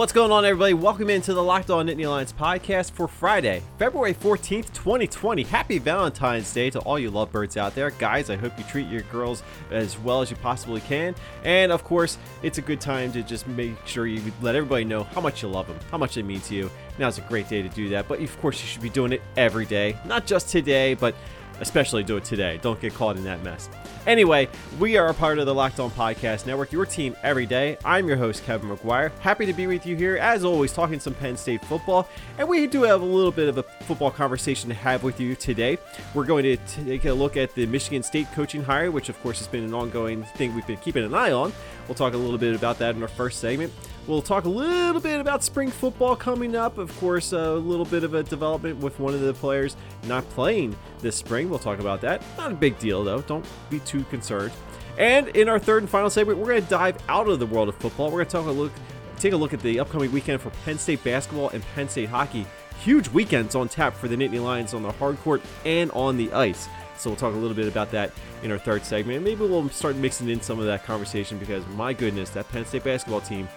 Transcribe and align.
What's 0.00 0.14
going 0.14 0.32
on, 0.32 0.46
everybody? 0.46 0.72
Welcome 0.72 1.10
into 1.10 1.34
the 1.34 1.42
Locked 1.42 1.68
On 1.68 1.86
Nittany 1.86 2.08
Lions 2.08 2.32
podcast 2.32 2.92
for 2.92 3.06
Friday, 3.06 3.62
February 3.78 4.14
14th, 4.14 4.72
2020. 4.72 5.42
Happy 5.42 5.76
Valentine's 5.76 6.50
Day 6.54 6.70
to 6.70 6.78
all 6.78 6.98
you 6.98 7.10
lovebirds 7.10 7.58
out 7.58 7.74
there. 7.74 7.90
Guys, 7.90 8.30
I 8.30 8.36
hope 8.36 8.56
you 8.56 8.64
treat 8.64 8.88
your 8.88 9.02
girls 9.02 9.42
as 9.70 9.98
well 9.98 10.22
as 10.22 10.30
you 10.30 10.38
possibly 10.38 10.80
can. 10.80 11.14
And 11.44 11.70
of 11.70 11.84
course, 11.84 12.16
it's 12.42 12.56
a 12.56 12.62
good 12.62 12.80
time 12.80 13.12
to 13.12 13.22
just 13.22 13.46
make 13.46 13.74
sure 13.86 14.06
you 14.06 14.22
let 14.40 14.54
everybody 14.54 14.86
know 14.86 15.02
how 15.02 15.20
much 15.20 15.42
you 15.42 15.48
love 15.48 15.66
them, 15.66 15.78
how 15.90 15.98
much 15.98 16.14
they 16.14 16.22
mean 16.22 16.40
to 16.40 16.54
you. 16.54 16.70
Now's 16.98 17.18
a 17.18 17.22
great 17.28 17.50
day 17.50 17.60
to 17.60 17.68
do 17.68 17.90
that. 17.90 18.08
But 18.08 18.22
of 18.22 18.40
course, 18.40 18.58
you 18.62 18.68
should 18.68 18.80
be 18.80 18.88
doing 18.88 19.12
it 19.12 19.20
every 19.36 19.66
day, 19.66 19.98
not 20.06 20.24
just 20.24 20.48
today, 20.48 20.94
but 20.94 21.14
especially 21.60 22.04
do 22.04 22.16
it 22.16 22.24
today. 22.24 22.58
Don't 22.62 22.80
get 22.80 22.94
caught 22.94 23.18
in 23.18 23.24
that 23.24 23.44
mess. 23.44 23.68
Anyway, 24.06 24.48
we 24.78 24.96
are 24.96 25.08
a 25.08 25.14
part 25.14 25.38
of 25.38 25.44
the 25.44 25.54
Locked 25.54 25.78
On 25.78 25.90
Podcast 25.90 26.46
Network, 26.46 26.72
your 26.72 26.86
team 26.86 27.14
every 27.22 27.44
day. 27.44 27.76
I'm 27.84 28.08
your 28.08 28.16
host, 28.16 28.42
Kevin 28.44 28.70
McGuire. 28.70 29.10
Happy 29.18 29.44
to 29.44 29.52
be 29.52 29.66
with 29.66 29.84
you 29.84 29.94
here, 29.94 30.16
as 30.16 30.42
always, 30.42 30.72
talking 30.72 30.98
some 30.98 31.12
Penn 31.12 31.36
State 31.36 31.62
football. 31.66 32.08
And 32.38 32.48
we 32.48 32.66
do 32.66 32.82
have 32.82 33.02
a 33.02 33.04
little 33.04 33.30
bit 33.30 33.50
of 33.50 33.58
a 33.58 33.62
football 33.62 34.10
conversation 34.10 34.70
to 34.70 34.74
have 34.74 35.02
with 35.02 35.20
you 35.20 35.36
today. 35.36 35.76
We're 36.14 36.24
going 36.24 36.44
to 36.44 36.56
take 36.56 37.04
a 37.04 37.12
look 37.12 37.36
at 37.36 37.54
the 37.54 37.66
Michigan 37.66 38.02
State 38.02 38.26
coaching 38.32 38.64
hire, 38.64 38.90
which, 38.90 39.10
of 39.10 39.20
course, 39.22 39.38
has 39.38 39.48
been 39.48 39.64
an 39.64 39.74
ongoing 39.74 40.24
thing 40.36 40.54
we've 40.54 40.66
been 40.66 40.78
keeping 40.78 41.04
an 41.04 41.12
eye 41.12 41.32
on. 41.32 41.52
We'll 41.86 41.94
talk 41.94 42.14
a 42.14 42.16
little 42.16 42.38
bit 42.38 42.54
about 42.54 42.78
that 42.78 42.96
in 42.96 43.02
our 43.02 43.08
first 43.08 43.38
segment. 43.38 43.70
We'll 44.06 44.22
talk 44.22 44.44
a 44.44 44.48
little 44.48 45.00
bit 45.00 45.20
about 45.20 45.44
spring 45.44 45.70
football 45.70 46.16
coming 46.16 46.56
up. 46.56 46.78
Of 46.78 46.96
course, 46.98 47.32
a 47.32 47.52
little 47.54 47.84
bit 47.84 48.02
of 48.02 48.14
a 48.14 48.22
development 48.22 48.78
with 48.78 48.98
one 48.98 49.14
of 49.14 49.20
the 49.20 49.34
players 49.34 49.76
not 50.04 50.28
playing 50.30 50.74
this 51.00 51.16
spring. 51.16 51.50
We'll 51.50 51.58
talk 51.58 51.78
about 51.78 52.00
that. 52.00 52.22
Not 52.36 52.50
a 52.50 52.54
big 52.54 52.78
deal, 52.78 53.04
though. 53.04 53.20
Don't 53.20 53.44
be 53.68 53.78
too 53.80 54.04
concerned. 54.04 54.52
And 54.98 55.28
in 55.28 55.48
our 55.48 55.58
third 55.58 55.82
and 55.82 55.90
final 55.90 56.10
segment, 56.10 56.38
we're 56.38 56.48
going 56.48 56.62
to 56.62 56.68
dive 56.68 56.96
out 57.08 57.28
of 57.28 57.38
the 57.38 57.46
world 57.46 57.68
of 57.68 57.76
football. 57.76 58.06
We're 58.06 58.24
going 58.24 58.26
to 58.26 58.32
talk 58.32 58.46
a 58.46 58.50
look, 58.50 58.72
take 59.18 59.32
a 59.32 59.36
look 59.36 59.54
at 59.54 59.60
the 59.60 59.78
upcoming 59.78 60.10
weekend 60.12 60.40
for 60.40 60.50
Penn 60.64 60.78
State 60.78 61.04
basketball 61.04 61.50
and 61.50 61.62
Penn 61.74 61.88
State 61.88 62.08
hockey. 62.08 62.46
Huge 62.82 63.08
weekends 63.10 63.54
on 63.54 63.68
tap 63.68 63.94
for 63.94 64.08
the 64.08 64.16
Nittany 64.16 64.42
Lions 64.42 64.74
on 64.74 64.82
the 64.82 64.92
hard 64.92 65.18
court 65.20 65.42
and 65.64 65.90
on 65.92 66.16
the 66.16 66.32
ice. 66.32 66.68
So 66.96 67.10
we'll 67.10 67.16
talk 67.16 67.34
a 67.34 67.38
little 67.38 67.56
bit 67.56 67.68
about 67.68 67.90
that 67.92 68.12
in 68.42 68.50
our 68.50 68.58
third 68.58 68.84
segment. 68.84 69.22
Maybe 69.22 69.46
we'll 69.46 69.68
start 69.70 69.96
mixing 69.96 70.28
in 70.28 70.40
some 70.40 70.58
of 70.58 70.66
that 70.66 70.84
conversation 70.84 71.38
because 71.38 71.66
my 71.68 71.92
goodness, 71.92 72.30
that 72.30 72.48
Penn 72.48 72.66
State 72.66 72.84
basketball 72.84 73.20
team, 73.20 73.48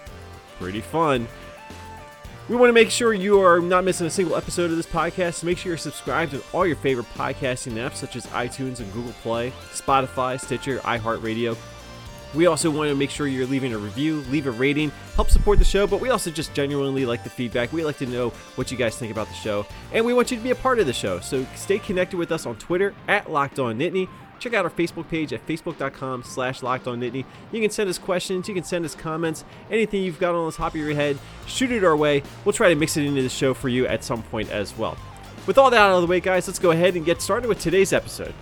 pretty 0.58 0.80
fun. 0.80 1.28
We 2.48 2.56
want 2.56 2.68
to 2.68 2.74
make 2.74 2.90
sure 2.90 3.14
you 3.14 3.40
are 3.40 3.60
not 3.60 3.84
missing 3.84 4.06
a 4.06 4.10
single 4.10 4.36
episode 4.36 4.70
of 4.70 4.76
this 4.76 4.86
podcast. 4.86 5.34
So 5.34 5.46
make 5.46 5.56
sure 5.56 5.70
you're 5.70 5.78
subscribed 5.78 6.32
to 6.32 6.42
all 6.52 6.66
your 6.66 6.76
favorite 6.76 7.06
podcasting 7.14 7.74
apps 7.74 7.96
such 7.96 8.16
as 8.16 8.26
iTunes 8.26 8.80
and 8.80 8.92
Google 8.92 9.14
Play, 9.22 9.50
Spotify, 9.72 10.38
Stitcher, 10.38 10.78
iHeartRadio. 10.80 11.56
We 12.34 12.46
also 12.46 12.68
want 12.68 12.90
to 12.90 12.96
make 12.96 13.10
sure 13.10 13.28
you're 13.28 13.46
leaving 13.46 13.72
a 13.72 13.78
review, 13.78 14.22
leave 14.22 14.48
a 14.48 14.50
rating, 14.50 14.90
help 15.14 15.30
support 15.30 15.60
the 15.60 15.64
show, 15.64 15.86
but 15.86 16.00
we 16.00 16.10
also 16.10 16.32
just 16.32 16.52
genuinely 16.52 17.06
like 17.06 17.22
the 17.22 17.30
feedback. 17.30 17.72
We 17.72 17.84
like 17.84 17.98
to 17.98 18.06
know 18.06 18.30
what 18.56 18.72
you 18.72 18.76
guys 18.76 18.98
think 18.98 19.12
about 19.12 19.28
the 19.28 19.34
show, 19.34 19.64
and 19.92 20.04
we 20.04 20.12
want 20.12 20.32
you 20.32 20.36
to 20.36 20.42
be 20.42 20.50
a 20.50 20.56
part 20.56 20.80
of 20.80 20.86
the 20.86 20.92
show. 20.92 21.20
So 21.20 21.46
stay 21.54 21.78
connected 21.78 22.16
with 22.16 22.32
us 22.32 22.44
on 22.44 22.56
Twitter 22.56 22.92
at 23.06 23.30
Locked 23.30 23.60
On 23.60 23.78
Nittany. 23.78 24.08
Check 24.38 24.54
out 24.54 24.64
our 24.64 24.70
Facebook 24.70 25.08
page 25.08 25.32
at 25.32 25.46
facebook.com 25.46 26.22
slash 26.22 26.62
locked 26.62 26.86
on 26.86 27.00
Nittany. 27.00 27.24
You 27.52 27.60
can 27.60 27.70
send 27.70 27.88
us 27.88 27.98
questions, 27.98 28.48
you 28.48 28.54
can 28.54 28.64
send 28.64 28.84
us 28.84 28.94
comments, 28.94 29.44
anything 29.70 30.02
you've 30.02 30.18
got 30.20 30.34
on 30.34 30.46
the 30.46 30.52
top 30.52 30.74
of 30.74 30.80
your 30.80 30.94
head, 30.94 31.18
shoot 31.46 31.70
it 31.72 31.84
our 31.84 31.96
way. 31.96 32.22
We'll 32.44 32.52
try 32.52 32.68
to 32.68 32.74
mix 32.74 32.96
it 32.96 33.04
into 33.04 33.22
the 33.22 33.28
show 33.28 33.54
for 33.54 33.68
you 33.68 33.86
at 33.86 34.04
some 34.04 34.22
point 34.24 34.50
as 34.50 34.76
well. 34.76 34.96
With 35.46 35.58
all 35.58 35.70
that 35.70 35.80
out 35.80 35.94
of 35.94 36.02
the 36.02 36.06
way, 36.06 36.20
guys, 36.20 36.46
let's 36.46 36.58
go 36.58 36.70
ahead 36.70 36.94
and 36.96 37.04
get 37.04 37.20
started 37.20 37.48
with 37.48 37.60
today's 37.60 37.92
episode. 37.92 38.34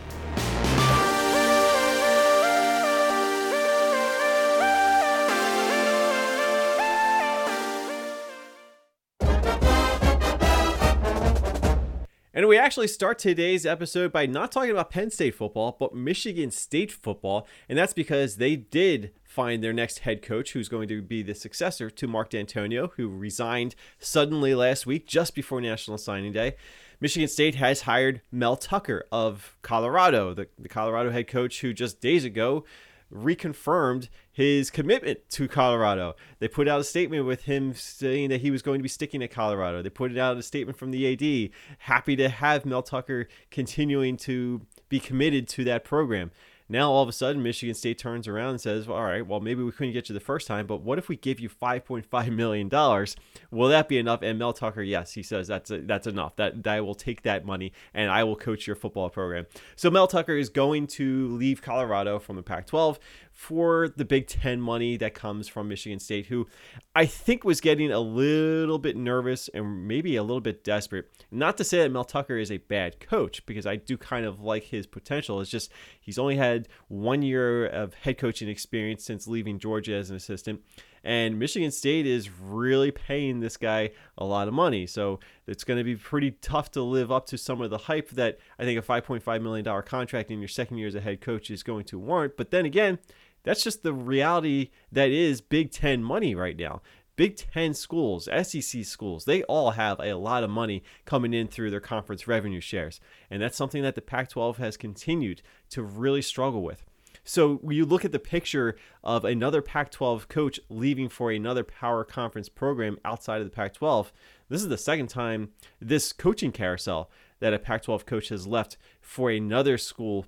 Actually 12.62 12.86
start 12.86 13.18
today's 13.18 13.66
episode 13.66 14.12
by 14.12 14.24
not 14.24 14.52
talking 14.52 14.70
about 14.70 14.90
Penn 14.90 15.10
State 15.10 15.34
football, 15.34 15.76
but 15.80 15.96
Michigan 15.96 16.52
State 16.52 16.92
football. 16.92 17.48
And 17.68 17.76
that's 17.76 17.92
because 17.92 18.36
they 18.36 18.54
did 18.54 19.10
find 19.24 19.64
their 19.64 19.72
next 19.72 20.00
head 20.00 20.22
coach 20.22 20.52
who's 20.52 20.68
going 20.68 20.86
to 20.86 21.02
be 21.02 21.24
the 21.24 21.34
successor 21.34 21.90
to 21.90 22.06
Mark 22.06 22.30
Dantonio, 22.30 22.90
who 22.96 23.08
resigned 23.08 23.74
suddenly 23.98 24.54
last 24.54 24.86
week 24.86 25.08
just 25.08 25.34
before 25.34 25.60
National 25.60 25.98
Signing 25.98 26.32
Day. 26.32 26.54
Michigan 27.00 27.28
State 27.28 27.56
has 27.56 27.80
hired 27.80 28.22
Mel 28.30 28.56
Tucker 28.56 29.06
of 29.10 29.56
Colorado, 29.62 30.32
the, 30.32 30.46
the 30.56 30.68
Colorado 30.68 31.10
head 31.10 31.26
coach 31.26 31.62
who 31.62 31.72
just 31.72 32.00
days 32.00 32.24
ago 32.24 32.64
reconfirmed 33.12 34.08
his 34.30 34.70
commitment 34.70 35.18
to 35.30 35.46
Colorado. 35.46 36.16
They 36.38 36.48
put 36.48 36.68
out 36.68 36.80
a 36.80 36.84
statement 36.84 37.26
with 37.26 37.42
him 37.44 37.74
saying 37.74 38.30
that 38.30 38.40
he 38.40 38.50
was 38.50 38.62
going 38.62 38.78
to 38.78 38.82
be 38.82 38.88
sticking 38.88 39.22
at 39.22 39.30
Colorado. 39.30 39.82
They 39.82 39.90
put 39.90 40.16
out 40.16 40.38
a 40.38 40.42
statement 40.42 40.78
from 40.78 40.90
the 40.90 41.12
AD, 41.12 41.50
happy 41.78 42.16
to 42.16 42.28
have 42.28 42.64
Mel 42.64 42.82
Tucker 42.82 43.28
continuing 43.50 44.16
to 44.18 44.62
be 44.88 45.00
committed 45.00 45.48
to 45.48 45.64
that 45.64 45.84
program. 45.84 46.30
Now 46.72 46.90
all 46.90 47.02
of 47.02 47.08
a 47.08 47.12
sudden, 47.12 47.42
Michigan 47.42 47.74
State 47.74 47.98
turns 47.98 48.26
around 48.26 48.50
and 48.50 48.60
says, 48.60 48.86
well, 48.86 48.96
"All 48.96 49.04
right, 49.04 49.26
well 49.26 49.40
maybe 49.40 49.62
we 49.62 49.72
couldn't 49.72 49.92
get 49.92 50.08
you 50.08 50.14
the 50.14 50.20
first 50.20 50.46
time, 50.46 50.66
but 50.66 50.80
what 50.80 50.96
if 50.98 51.06
we 51.06 51.16
give 51.16 51.38
you 51.38 51.50
5.5 51.50 52.30
million 52.34 52.70
dollars? 52.70 53.14
Will 53.50 53.68
that 53.68 53.88
be 53.88 53.98
enough?" 53.98 54.22
And 54.22 54.38
Mel 54.38 54.54
Tucker, 54.54 54.82
yes, 54.82 55.12
he 55.12 55.22
says 55.22 55.46
that's 55.46 55.70
a, 55.70 55.82
that's 55.82 56.06
enough. 56.06 56.34
That, 56.36 56.62
that 56.62 56.72
I 56.72 56.80
will 56.80 56.94
take 56.94 57.22
that 57.22 57.44
money 57.44 57.74
and 57.92 58.10
I 58.10 58.24
will 58.24 58.36
coach 58.36 58.66
your 58.66 58.74
football 58.74 59.10
program. 59.10 59.44
So 59.76 59.90
Mel 59.90 60.06
Tucker 60.08 60.34
is 60.34 60.48
going 60.48 60.86
to 60.88 61.28
leave 61.28 61.60
Colorado 61.60 62.18
from 62.18 62.36
the 62.36 62.42
Pac-12 62.42 62.98
for 63.32 63.88
the 63.88 64.04
Big 64.04 64.26
Ten 64.26 64.60
money 64.60 64.96
that 64.98 65.14
comes 65.14 65.48
from 65.48 65.68
Michigan 65.68 65.98
State, 65.98 66.26
who 66.26 66.46
I 66.94 67.06
think 67.06 67.44
was 67.44 67.60
getting 67.60 67.90
a 67.90 68.00
little 68.00 68.78
bit 68.78 68.96
nervous 68.96 69.48
and 69.48 69.88
maybe 69.88 70.16
a 70.16 70.22
little 70.22 70.40
bit 70.40 70.62
desperate. 70.62 71.10
Not 71.30 71.56
to 71.56 71.64
say 71.64 71.78
that 71.78 71.90
Mel 71.90 72.04
Tucker 72.04 72.36
is 72.36 72.52
a 72.52 72.58
bad 72.58 73.00
coach, 73.00 73.44
because 73.46 73.66
I 73.66 73.76
do 73.76 73.96
kind 73.96 74.26
of 74.26 74.40
like 74.40 74.64
his 74.64 74.86
potential. 74.86 75.40
It's 75.40 75.50
just 75.50 75.72
he's 76.00 76.18
only 76.18 76.36
had 76.36 76.68
one 76.88 77.22
year 77.22 77.66
of 77.66 77.94
head 77.94 78.18
coaching 78.18 78.48
experience 78.48 79.04
since 79.04 79.26
leaving 79.26 79.58
Georgia 79.58 79.94
as 79.94 80.10
an 80.10 80.16
assistant. 80.16 80.60
And 81.04 81.38
Michigan 81.38 81.70
State 81.70 82.06
is 82.06 82.30
really 82.30 82.90
paying 82.90 83.40
this 83.40 83.56
guy 83.56 83.90
a 84.16 84.24
lot 84.24 84.48
of 84.48 84.54
money. 84.54 84.86
So 84.86 85.20
it's 85.46 85.64
going 85.64 85.78
to 85.78 85.84
be 85.84 85.96
pretty 85.96 86.32
tough 86.32 86.70
to 86.72 86.82
live 86.82 87.10
up 87.10 87.26
to 87.26 87.38
some 87.38 87.60
of 87.60 87.70
the 87.70 87.78
hype 87.78 88.10
that 88.10 88.38
I 88.58 88.64
think 88.64 88.78
a 88.78 88.82
$5.5 88.82 89.42
million 89.42 89.82
contract 89.82 90.30
in 90.30 90.38
your 90.38 90.48
second 90.48 90.78
year 90.78 90.88
as 90.88 90.94
a 90.94 91.00
head 91.00 91.20
coach 91.20 91.50
is 91.50 91.62
going 91.62 91.84
to 91.86 91.98
warrant. 91.98 92.36
But 92.36 92.50
then 92.50 92.64
again, 92.64 92.98
that's 93.42 93.64
just 93.64 93.82
the 93.82 93.92
reality 93.92 94.70
that 94.92 95.10
is 95.10 95.40
Big 95.40 95.72
Ten 95.72 96.04
money 96.04 96.34
right 96.34 96.56
now. 96.56 96.82
Big 97.16 97.36
Ten 97.36 97.74
schools, 97.74 98.28
SEC 98.42 98.84
schools, 98.84 99.24
they 99.24 99.42
all 99.44 99.72
have 99.72 100.00
a 100.00 100.14
lot 100.14 100.44
of 100.44 100.50
money 100.50 100.82
coming 101.04 101.34
in 101.34 101.46
through 101.48 101.70
their 101.70 101.80
conference 101.80 102.26
revenue 102.26 102.60
shares. 102.60 103.00
And 103.30 103.42
that's 103.42 103.56
something 103.56 103.82
that 103.82 103.96
the 103.96 104.02
Pac 104.02 104.30
12 104.30 104.56
has 104.58 104.76
continued 104.76 105.42
to 105.70 105.82
really 105.82 106.22
struggle 106.22 106.62
with. 106.62 106.84
So 107.24 107.56
when 107.56 107.76
you 107.76 107.84
look 107.84 108.04
at 108.04 108.12
the 108.12 108.18
picture 108.18 108.76
of 109.04 109.24
another 109.24 109.62
Pac 109.62 109.90
12 109.90 110.28
coach 110.28 110.58
leaving 110.68 111.08
for 111.08 111.30
another 111.30 111.62
power 111.62 112.04
conference 112.04 112.48
program 112.48 112.98
outside 113.04 113.40
of 113.40 113.46
the 113.46 113.54
Pac 113.54 113.74
12, 113.74 114.12
this 114.48 114.62
is 114.62 114.68
the 114.68 114.78
second 114.78 115.08
time 115.08 115.50
this 115.80 116.12
coaching 116.12 116.52
carousel 116.52 117.10
that 117.38 117.54
a 117.54 117.58
Pac 117.58 117.82
12 117.82 118.06
coach 118.06 118.28
has 118.30 118.46
left 118.46 118.76
for 119.00 119.30
another 119.30 119.78
school 119.78 120.26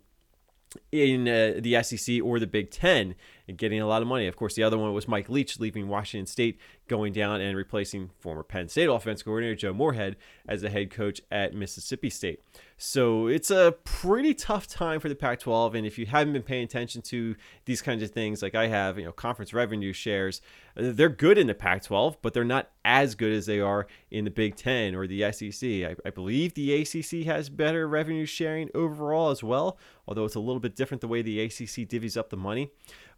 in 0.93 1.29
uh, 1.29 1.55
the 1.59 1.81
SEC 1.83 2.23
or 2.23 2.39
the 2.39 2.47
Big 2.47 2.71
Ten 2.71 3.15
and 3.49 3.59
getting 3.59 3.81
a 3.81 3.87
lot 3.87 4.03
of 4.03 4.09
money. 4.09 4.27
Of 4.27 4.37
course, 4.37 4.55
the 4.55 4.63
other 4.63 4.79
one 4.79 4.93
was 4.93 5.09
Mike 5.09 5.29
Leach 5.29 5.61
leaving 5.61 5.89
Washington 5.89 6.27
State, 6.27 6.59
going 6.89 7.13
down 7.13 7.41
and 7.41 7.57
replacing 7.57 8.11
former 8.19 8.43
Penn 8.43 8.69
State 8.69 8.89
offense 8.89 9.23
coordinator 9.23 9.55
Joe 9.55 9.73
Moorhead 9.73 10.17
as 10.49 10.63
the 10.63 10.71
head 10.71 10.91
coach 10.91 11.21
at 11.31 11.55
Mississippi 11.55 12.11
State. 12.11 12.41
So 12.77 13.29
it's 13.29 13.51
a 13.51 13.77
pretty 13.85 14.35
tough 14.35 14.67
time 14.67 14.99
for 14.99 15.09
the 15.09 15.15
Pac 15.15 15.41
12. 15.41 15.77
And 15.77 15.87
if 15.87 15.99
you 15.99 16.07
haven't 16.07 16.33
been 16.33 16.43
paying 16.43 16.65
attention 16.65 17.03
to 17.03 17.37
these 17.67 17.81
kinds 17.81 18.03
of 18.03 18.11
things 18.11 18.43
like 18.43 18.55
I 18.55 18.67
have, 18.67 18.99
you 18.99 19.05
know, 19.05 19.13
conference 19.13 19.55
revenue 19.55 19.93
shares, 19.93 20.41
they're 20.75 21.09
good 21.09 21.39
in 21.39 21.47
the 21.47 21.55
Pac 21.55 21.85
12, 21.85 22.21
but 22.21 22.35
they're 22.35 22.45
not 22.45 22.71
as 22.85 23.15
good 23.15 23.33
as 23.33 23.47
they 23.47 23.61
are 23.61 23.87
in 24.11 24.25
the 24.25 24.31
Big 24.31 24.57
Ten 24.57 24.95
or 24.95 25.07
the 25.07 25.31
SEC. 25.33 25.69
I, 25.69 25.95
I 26.05 26.11
believe 26.11 26.55
the 26.55 26.83
ACC 26.83 27.27
has 27.27 27.49
better 27.49 27.87
revenue 27.87 28.27
sharing 28.27 28.71
overall 28.75 29.31
as 29.31 29.43
well, 29.43 29.79
although 30.09 30.25
it's 30.25 30.35
a 30.35 30.41
little 30.41 30.61
bit 30.61 30.75
different 30.75 31.01
the 31.01 31.09
way 31.09 31.23
the 31.23 31.41
ACC 31.41 31.89
divvies 31.89 32.17
up 32.17 32.31
the 32.31 32.37
money. 32.37 32.71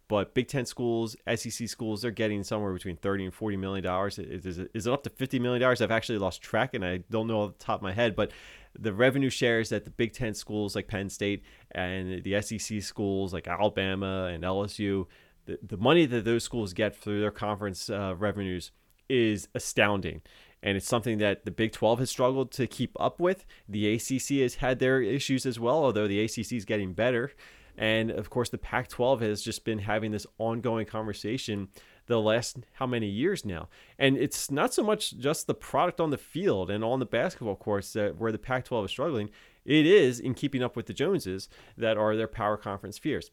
But 0.09 0.33
Big 0.33 0.47
Ten 0.47 0.65
schools, 0.65 1.17
SEC 1.35 1.67
schools, 1.67 2.01
they're 2.01 2.11
getting 2.11 2.43
somewhere 2.43 2.71
between 2.71 2.95
30 2.95 3.25
and 3.25 3.33
40 3.33 3.57
million 3.57 3.83
dollars. 3.83 4.17
Is, 4.17 4.45
is 4.45 4.87
it 4.87 4.93
up 4.93 5.03
to 5.03 5.09
50 5.09 5.39
million 5.39 5.61
dollars? 5.61 5.81
I've 5.81 5.91
actually 5.91 6.17
lost 6.17 6.41
track 6.41 6.73
and 6.73 6.85
I 6.85 6.99
don't 7.09 7.27
know 7.27 7.41
off 7.41 7.57
the 7.57 7.63
top 7.63 7.79
of 7.79 7.83
my 7.83 7.93
head, 7.93 8.15
but 8.15 8.31
the 8.79 8.93
revenue 8.93 9.29
shares 9.29 9.69
that 9.69 9.83
the 9.83 9.89
Big 9.89 10.13
Ten 10.13 10.33
schools 10.33 10.75
like 10.75 10.87
Penn 10.87 11.09
State 11.09 11.43
and 11.71 12.23
the 12.23 12.41
SEC 12.41 12.81
schools 12.81 13.33
like 13.33 13.47
Alabama 13.47 14.25
and 14.31 14.43
LSU, 14.43 15.07
the, 15.45 15.59
the 15.61 15.77
money 15.77 16.05
that 16.05 16.25
those 16.25 16.43
schools 16.43 16.73
get 16.73 16.95
through 16.95 17.19
their 17.19 17.31
conference 17.31 17.89
uh, 17.89 18.15
revenues 18.17 18.71
is 19.09 19.47
astounding. 19.55 20.21
And 20.63 20.75
it's 20.75 20.87
something 20.87 21.19
that 21.19 21.45
the 21.45 21.51
Big 21.51 21.71
12 21.71 21.99
has 21.99 22.09
struggled 22.09 22.51
to 22.53 22.65
keep 22.65 22.95
up 22.99 23.19
with. 23.19 23.45
The 23.69 23.93
ACC 23.93 24.41
has 24.41 24.55
had 24.55 24.79
their 24.79 25.01
issues 25.01 25.45
as 25.45 25.59
well, 25.59 25.83
although 25.83 26.07
the 26.07 26.23
ACC 26.23 26.53
is 26.53 26.65
getting 26.65 26.93
better. 26.93 27.31
And 27.77 28.09
of 28.09 28.29
course, 28.29 28.49
the 28.49 28.57
Pac 28.57 28.87
12 28.87 29.21
has 29.21 29.41
just 29.41 29.63
been 29.63 29.79
having 29.79 30.11
this 30.11 30.25
ongoing 30.39 30.85
conversation 30.85 31.69
the 32.07 32.19
last 32.19 32.57
how 32.73 32.87
many 32.87 33.07
years 33.07 33.45
now. 33.45 33.69
And 33.99 34.17
it's 34.17 34.49
not 34.49 34.73
so 34.73 34.81
much 34.81 35.17
just 35.17 35.45
the 35.45 35.53
product 35.53 35.99
on 35.99 36.09
the 36.09 36.17
field 36.17 36.71
and 36.71 36.83
on 36.83 36.99
the 36.99 37.05
basketball 37.05 37.55
courts 37.55 37.93
that 37.93 38.17
where 38.17 38.31
the 38.31 38.39
Pac 38.39 38.65
12 38.65 38.85
is 38.85 38.91
struggling, 38.91 39.29
it 39.65 39.85
is 39.85 40.19
in 40.19 40.33
keeping 40.33 40.63
up 40.63 40.75
with 40.75 40.87
the 40.87 40.93
Joneses 40.93 41.49
that 41.77 41.97
are 41.97 42.15
their 42.15 42.27
power 42.27 42.57
conference 42.57 42.97
fears. 42.97 43.29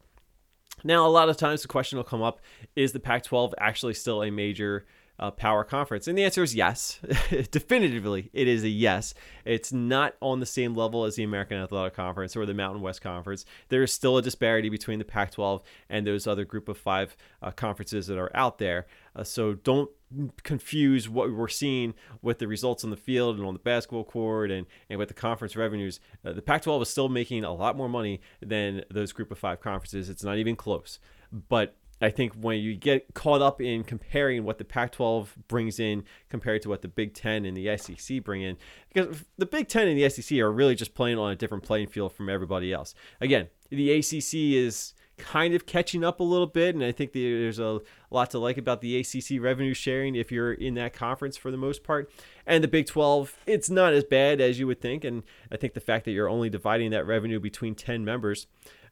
Now, 0.83 1.07
a 1.07 1.09
lot 1.09 1.29
of 1.29 1.37
times 1.37 1.63
the 1.63 1.69
question 1.69 1.97
will 1.97 2.05
come 2.05 2.23
up 2.23 2.41
is 2.75 2.93
the 2.93 3.01
Pac 3.01 3.23
12 3.23 3.55
actually 3.59 3.95
still 3.95 4.23
a 4.23 4.31
major 4.31 4.85
uh, 5.19 5.31
power 5.31 5.65
conference? 5.65 6.09
And 6.09 6.17
the 6.17 6.25
answer 6.25 6.43
is 6.43 6.55
yes. 6.55 7.01
Definitively, 7.51 8.31
it 8.33 8.49
is 8.49 8.65
a 8.65 8.69
yes. 8.69 9.15
It's 9.45 9.73
not 9.73 10.15
on 10.21 10.41
the 10.41 10.47
same 10.47 10.75
level 10.75 11.05
as 11.05 11.17
the 11.17 11.23
American 11.23 11.59
Athletic 11.59 11.95
Conference 11.95 12.37
or 12.37 12.47
the 12.47 12.55
Mountain 12.55 12.83
West 12.83 13.01
Conference. 13.01 13.45
There 13.69 13.83
is 13.83 13.93
still 13.93 14.17
a 14.17 14.23
disparity 14.23 14.69
between 14.69 14.99
the 14.99 15.05
Pac 15.05 15.33
12 15.33 15.63
and 15.89 16.07
those 16.07 16.27
other 16.27 16.45
group 16.45 16.69
of 16.69 16.79
five 16.79 17.17
uh, 17.43 17.51
conferences 17.51 18.07
that 18.07 18.19
are 18.19 18.35
out 18.35 18.59
there. 18.59 18.87
Uh, 19.17 19.25
so 19.25 19.55
don't 19.55 19.91
confuse 20.43 21.09
what 21.09 21.33
we're 21.33 21.49
seeing 21.49 21.95
with 22.23 22.39
the 22.39 22.49
results 22.49 22.85
on 22.85 22.91
the 22.91 22.97
field 22.97 23.37
and 23.37 23.47
on 23.47 23.55
the 23.55 23.61
basketball 23.61 24.05
court 24.05 24.51
and, 24.51 24.67
and 24.89 24.99
with 24.99 25.09
the 25.09 25.15
conference 25.15 25.57
revenues. 25.57 26.01
Uh, 26.25 26.33
the 26.33 26.43
Pac 26.43 26.63
12 26.63 26.83
is 26.83 26.89
still 26.89 27.09
making 27.09 27.45
a 27.45 27.53
lot 27.53 27.77
more 27.77 27.89
money 27.89 28.21
than 28.41 28.85
those 28.91 29.13
group 29.13 29.31
of 29.31 29.39
five 29.39 29.61
conferences. 29.61 30.09
It's 30.09 30.25
not 30.25 30.39
even 30.39 30.57
close. 30.57 30.99
But 31.49 31.77
I 32.05 32.11
think 32.11 32.35
when 32.35 32.59
you 32.61 32.77
get 32.77 33.15
caught 33.15 33.41
up 33.41 33.61
in 33.61 33.83
comparing 33.83 34.45
what 34.45 34.59
the 34.59 34.65
Pac 34.65 34.93
12 34.93 35.35
brings 35.49 35.81
in 35.81 36.05
compared 36.29 36.63
to 36.63 36.69
what 36.69 36.83
the 36.83 36.89
Big 36.89 37.15
Ten 37.15 37.45
and 37.45 37.57
the 37.57 37.77
SEC 37.77 38.23
bring 38.23 38.43
in, 38.43 38.57
because 38.93 39.25
the 39.39 39.47
Big 39.47 39.69
Ten 39.69 39.89
and 39.89 39.99
the 39.99 40.09
SEC 40.09 40.39
are 40.39 40.53
really 40.53 40.75
just 40.75 40.95
playing 40.95 41.19
on 41.19 41.33
a 41.33 41.37
different 41.37 41.65
playing 41.65 41.89
field 41.89 42.13
from 42.13 42.29
everybody 42.29 42.73
else. 42.73 42.95
Again, 43.21 43.49
the 43.71 43.91
ACC 43.91 44.35
is 44.35 44.95
kind 45.17 45.55
of 45.55 45.65
catching 45.65 46.05
up 46.05 46.21
a 46.21 46.25
little 46.25 46.47
bit, 46.47 46.75
and 46.75 46.85
I 46.85 46.93
think 46.93 47.13
there's 47.13 47.59
a 47.59 47.81
lot 48.11 48.31
to 48.33 48.39
like 48.39 48.59
about 48.59 48.81
the 48.81 48.99
ACC 48.99 49.41
revenue 49.41 49.75
sharing 49.75 50.17
if 50.17 50.33
you're 50.33 50.53
in 50.53 50.75
that 50.75 50.93
conference 50.93 51.37
for 51.37 51.51
the 51.51 51.57
most 51.57 51.85
part. 51.85 52.11
And 52.47 52.63
the 52.63 52.69
Big 52.69 52.87
12, 52.87 53.37
it's 53.47 53.71
not 53.71 53.93
as 53.93 54.05
bad 54.05 54.41
as 54.41 54.59
you 54.59 54.67
would 54.67 54.81
think, 54.81 55.05
and 55.05 55.23
I 55.51 55.57
think 55.57 55.75
the 55.75 55.81
fact 55.81 56.05
that 56.05 56.11
you're 56.11 56.29
only 56.29 56.51
dividing 56.51 56.91
that 56.91 57.07
revenue 57.07 57.41
between 57.41 57.75
10 57.75 58.05
members 58.05 58.47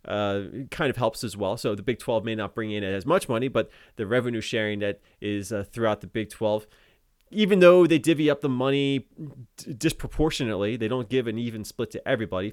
uh, 0.07 0.43
kind 0.71 0.91
of 0.91 0.97
helps 0.97 1.23
as 1.25 1.37
well. 1.37 1.57
So 1.57 1.75
the 1.75 1.83
Big 1.83 1.99
12 1.99 2.25
may 2.25 2.35
not 2.35 2.55
bring 2.55 2.71
in 2.73 2.83
as 2.85 3.07
much 3.07 3.29
money, 3.29 3.49
but 3.49 3.71
the 3.97 4.07
revenue 4.07 4.41
sharing 4.41 4.81
that 4.81 5.01
is 5.21 5.53
uh, 5.53 5.65
throughout 5.71 6.01
the 6.01 6.07
Big 6.07 6.31
12, 6.31 6.67
even 7.31 7.61
though 7.61 7.87
they 7.87 7.99
divvy 7.99 8.29
up 8.31 8.41
the 8.41 8.49
money 8.49 9.07
disproportionately, 9.79 10.77
they 10.77 10.89
don't 10.89 11.09
give 11.09 11.27
an 11.27 11.39
even 11.39 11.65
split 11.65 11.91
to 11.93 12.09
everybody. 12.09 12.53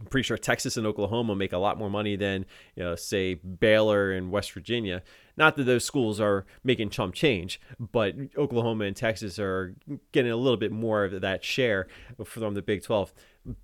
I'm 0.00 0.06
pretty 0.06 0.24
sure 0.24 0.38
Texas 0.38 0.76
and 0.76 0.86
Oklahoma 0.86 1.36
make 1.36 1.52
a 1.52 1.58
lot 1.58 1.76
more 1.76 1.90
money 1.90 2.16
than, 2.16 2.46
you 2.76 2.82
know, 2.82 2.96
say 2.96 3.34
Baylor 3.34 4.12
and 4.12 4.30
West 4.30 4.52
Virginia. 4.52 5.02
Not 5.36 5.56
that 5.56 5.64
those 5.64 5.84
schools 5.84 6.20
are 6.20 6.44
making 6.62 6.90
chump 6.90 7.14
change, 7.14 7.60
but 7.78 8.14
Oklahoma 8.36 8.84
and 8.84 8.96
Texas 8.96 9.38
are 9.38 9.74
getting 10.12 10.30
a 10.30 10.36
little 10.36 10.56
bit 10.56 10.72
more 10.72 11.04
of 11.04 11.20
that 11.20 11.44
share 11.44 11.86
from 12.24 12.54
the 12.54 12.62
Big 12.62 12.82
12. 12.82 13.12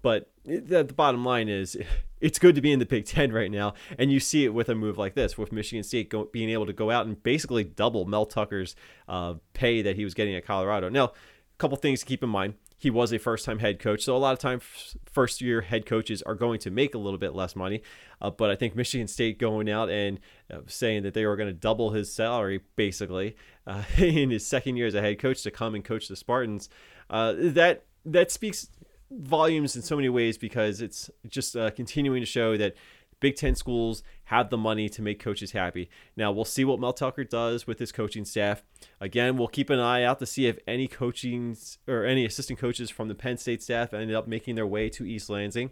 But 0.02 0.30
the, 0.44 0.84
bottom 0.84 1.24
line 1.24 1.48
is, 1.48 1.76
it's 2.20 2.38
good 2.38 2.54
to 2.54 2.60
be 2.60 2.72
in 2.72 2.78
the 2.78 2.86
Big 2.86 3.04
Ten 3.04 3.32
right 3.32 3.50
now, 3.50 3.74
and 3.98 4.10
you 4.10 4.20
see 4.20 4.44
it 4.44 4.54
with 4.54 4.68
a 4.68 4.74
move 4.74 4.98
like 4.98 5.14
this, 5.14 5.38
with 5.38 5.52
Michigan 5.52 5.84
State 5.84 6.12
being 6.32 6.50
able 6.50 6.66
to 6.66 6.72
go 6.72 6.90
out 6.90 7.06
and 7.06 7.22
basically 7.22 7.64
double 7.64 8.04
Mel 8.04 8.26
Tucker's 8.26 8.74
uh, 9.08 9.34
pay 9.52 9.82
that 9.82 9.96
he 9.96 10.04
was 10.04 10.14
getting 10.14 10.34
at 10.34 10.44
Colorado. 10.44 10.88
Now, 10.88 11.12
couple 11.58 11.76
things 11.76 12.00
to 12.00 12.06
keep 12.06 12.22
in 12.22 12.28
mind 12.30 12.54
he 12.80 12.90
was 12.90 13.12
a 13.12 13.18
first 13.18 13.44
time 13.44 13.58
head 13.58 13.80
coach. 13.80 14.04
So 14.04 14.16
a 14.16 14.18
lot 14.18 14.32
of 14.32 14.38
times, 14.38 14.96
first 15.10 15.40
year 15.40 15.62
head 15.62 15.84
coaches 15.84 16.22
are 16.22 16.36
going 16.36 16.60
to 16.60 16.70
make 16.70 16.94
a 16.94 16.98
little 16.98 17.18
bit 17.18 17.34
less 17.34 17.56
money. 17.56 17.82
Uh, 18.22 18.30
but 18.30 18.50
I 18.50 18.56
think 18.56 18.76
Michigan 18.76 19.08
State 19.08 19.38
going 19.38 19.68
out 19.68 19.90
and 19.90 20.20
uh, 20.50 20.58
saying 20.68 21.02
that 21.02 21.12
they 21.12 21.26
were 21.26 21.34
going 21.34 21.48
to 21.48 21.52
double 21.52 21.90
his 21.90 22.12
salary 22.12 22.60
basically 22.76 23.36
uh, 23.66 23.82
in 23.98 24.30
his 24.30 24.46
second 24.46 24.76
year 24.76 24.86
as 24.86 24.94
a 24.94 25.00
head 25.00 25.18
coach 25.18 25.42
to 25.42 25.50
come 25.50 25.74
and 25.74 25.84
coach 25.84 26.06
the 26.06 26.14
Spartans, 26.14 26.70
uh, 27.10 27.34
that 27.36 27.84
that 28.06 28.30
speaks 28.30 28.68
volumes 29.10 29.74
in 29.74 29.82
so 29.82 29.96
many 29.96 30.08
ways 30.08 30.38
because 30.38 30.80
it's 30.80 31.10
just 31.26 31.56
uh, 31.56 31.70
continuing 31.72 32.22
to 32.22 32.26
show 32.26 32.56
that 32.56 32.74
Big 33.20 33.36
Ten 33.36 33.54
schools 33.54 34.02
have 34.24 34.50
the 34.50 34.56
money 34.56 34.88
to 34.88 35.02
make 35.02 35.18
coaches 35.18 35.52
happy. 35.52 35.88
Now 36.16 36.30
we'll 36.32 36.44
see 36.44 36.64
what 36.64 36.80
Mel 36.80 36.92
Tucker 36.92 37.24
does 37.24 37.66
with 37.66 37.78
his 37.78 37.92
coaching 37.92 38.24
staff. 38.24 38.62
Again, 39.00 39.36
we'll 39.36 39.48
keep 39.48 39.70
an 39.70 39.78
eye 39.78 40.04
out 40.04 40.18
to 40.20 40.26
see 40.26 40.46
if 40.46 40.58
any 40.66 40.86
coaching 40.86 41.56
or 41.86 42.04
any 42.04 42.24
assistant 42.24 42.58
coaches 42.58 42.90
from 42.90 43.08
the 43.08 43.14
Penn 43.14 43.36
State 43.36 43.62
staff 43.62 43.92
ended 43.92 44.14
up 44.14 44.28
making 44.28 44.54
their 44.54 44.66
way 44.66 44.88
to 44.90 45.04
East 45.04 45.30
Lansing. 45.30 45.70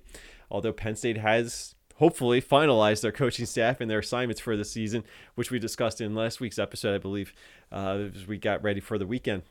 Although 0.50 0.72
Penn 0.72 0.96
State 0.96 1.18
has 1.18 1.74
hopefully 1.96 2.42
finalized 2.42 3.00
their 3.00 3.12
coaching 3.12 3.46
staff 3.46 3.80
and 3.80 3.90
their 3.90 4.00
assignments 4.00 4.40
for 4.40 4.56
the 4.56 4.64
season, 4.64 5.04
which 5.34 5.50
we 5.50 5.58
discussed 5.58 6.00
in 6.00 6.14
last 6.14 6.40
week's 6.40 6.58
episode, 6.58 6.94
I 6.94 6.98
believe, 6.98 7.32
uh, 7.72 8.08
as 8.14 8.26
we 8.26 8.38
got 8.38 8.62
ready 8.62 8.80
for 8.80 8.98
the 8.98 9.06
weekend 9.06 9.42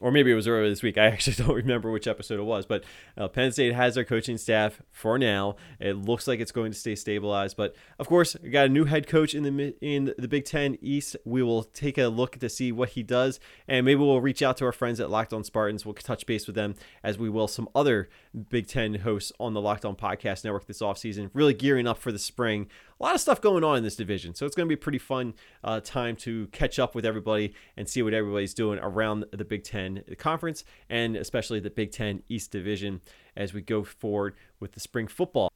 or 0.00 0.12
maybe 0.12 0.30
it 0.30 0.34
was 0.34 0.46
earlier 0.46 0.68
this 0.68 0.82
week. 0.82 0.96
I 0.96 1.06
actually 1.06 1.34
don't 1.44 1.54
remember 1.54 1.90
which 1.90 2.06
episode 2.06 2.38
it 2.38 2.44
was, 2.44 2.66
but 2.66 2.84
uh, 3.16 3.28
Penn 3.28 3.52
State 3.52 3.74
has 3.74 3.94
their 3.94 4.04
coaching 4.04 4.38
staff 4.38 4.80
for 4.90 5.18
now. 5.18 5.56
It 5.80 5.96
looks 5.96 6.26
like 6.26 6.40
it's 6.40 6.52
going 6.52 6.72
to 6.72 6.78
stay 6.78 6.94
stabilized, 6.94 7.56
but 7.56 7.74
of 7.98 8.08
course, 8.08 8.36
we 8.42 8.50
got 8.50 8.66
a 8.66 8.68
new 8.68 8.84
head 8.84 9.06
coach 9.06 9.34
in 9.34 9.42
the 9.42 9.74
in 9.80 10.14
the 10.18 10.28
Big 10.28 10.44
Ten 10.44 10.78
East. 10.80 11.16
We 11.24 11.42
will 11.42 11.64
take 11.64 11.98
a 11.98 12.08
look 12.08 12.38
to 12.38 12.48
see 12.48 12.72
what 12.72 12.90
he 12.90 13.02
does, 13.02 13.40
and 13.66 13.84
maybe 13.84 14.00
we'll 14.00 14.20
reach 14.20 14.42
out 14.42 14.56
to 14.58 14.64
our 14.64 14.72
friends 14.72 15.00
at 15.00 15.10
Locked 15.10 15.32
On 15.32 15.44
Spartans. 15.44 15.84
We'll 15.84 15.94
touch 15.94 16.26
base 16.26 16.46
with 16.46 16.56
them 16.56 16.74
as 17.02 17.18
we 17.18 17.28
will 17.28 17.48
some 17.48 17.68
other 17.74 18.08
Big 18.50 18.66
Ten 18.66 18.94
hosts 18.94 19.32
on 19.40 19.54
the 19.54 19.60
Locked 19.60 19.84
On 19.84 19.96
Podcast 19.96 20.44
Network 20.44 20.66
this 20.66 20.82
offseason, 20.82 21.30
really 21.32 21.54
gearing 21.54 21.86
up 21.86 21.98
for 21.98 22.12
the 22.12 22.18
spring 22.18 22.68
a 23.00 23.04
lot 23.04 23.14
of 23.14 23.20
stuff 23.20 23.40
going 23.40 23.64
on 23.64 23.76
in 23.76 23.84
this 23.84 23.96
division. 23.96 24.34
So 24.34 24.44
it's 24.44 24.56
going 24.56 24.66
to 24.66 24.68
be 24.68 24.78
a 24.78 24.82
pretty 24.82 24.98
fun 24.98 25.34
uh, 25.62 25.80
time 25.80 26.16
to 26.16 26.48
catch 26.48 26.78
up 26.78 26.94
with 26.94 27.06
everybody 27.06 27.54
and 27.76 27.88
see 27.88 28.02
what 28.02 28.14
everybody's 28.14 28.54
doing 28.54 28.78
around 28.80 29.24
the 29.32 29.44
Big 29.44 29.64
Ten 29.64 30.02
conference 30.18 30.64
and 30.90 31.16
especially 31.16 31.60
the 31.60 31.70
Big 31.70 31.92
Ten 31.92 32.22
East 32.28 32.50
Division 32.50 33.00
as 33.36 33.54
we 33.54 33.60
go 33.60 33.84
forward 33.84 34.34
with 34.58 34.72
the 34.72 34.80
spring 34.80 35.06
football. 35.06 35.52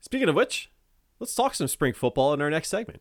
Speaking 0.00 0.28
of 0.28 0.34
which, 0.34 0.70
let's 1.18 1.34
talk 1.34 1.54
some 1.54 1.68
spring 1.68 1.92
football 1.92 2.32
in 2.34 2.40
our 2.40 2.50
next 2.50 2.68
segment. 2.68 3.00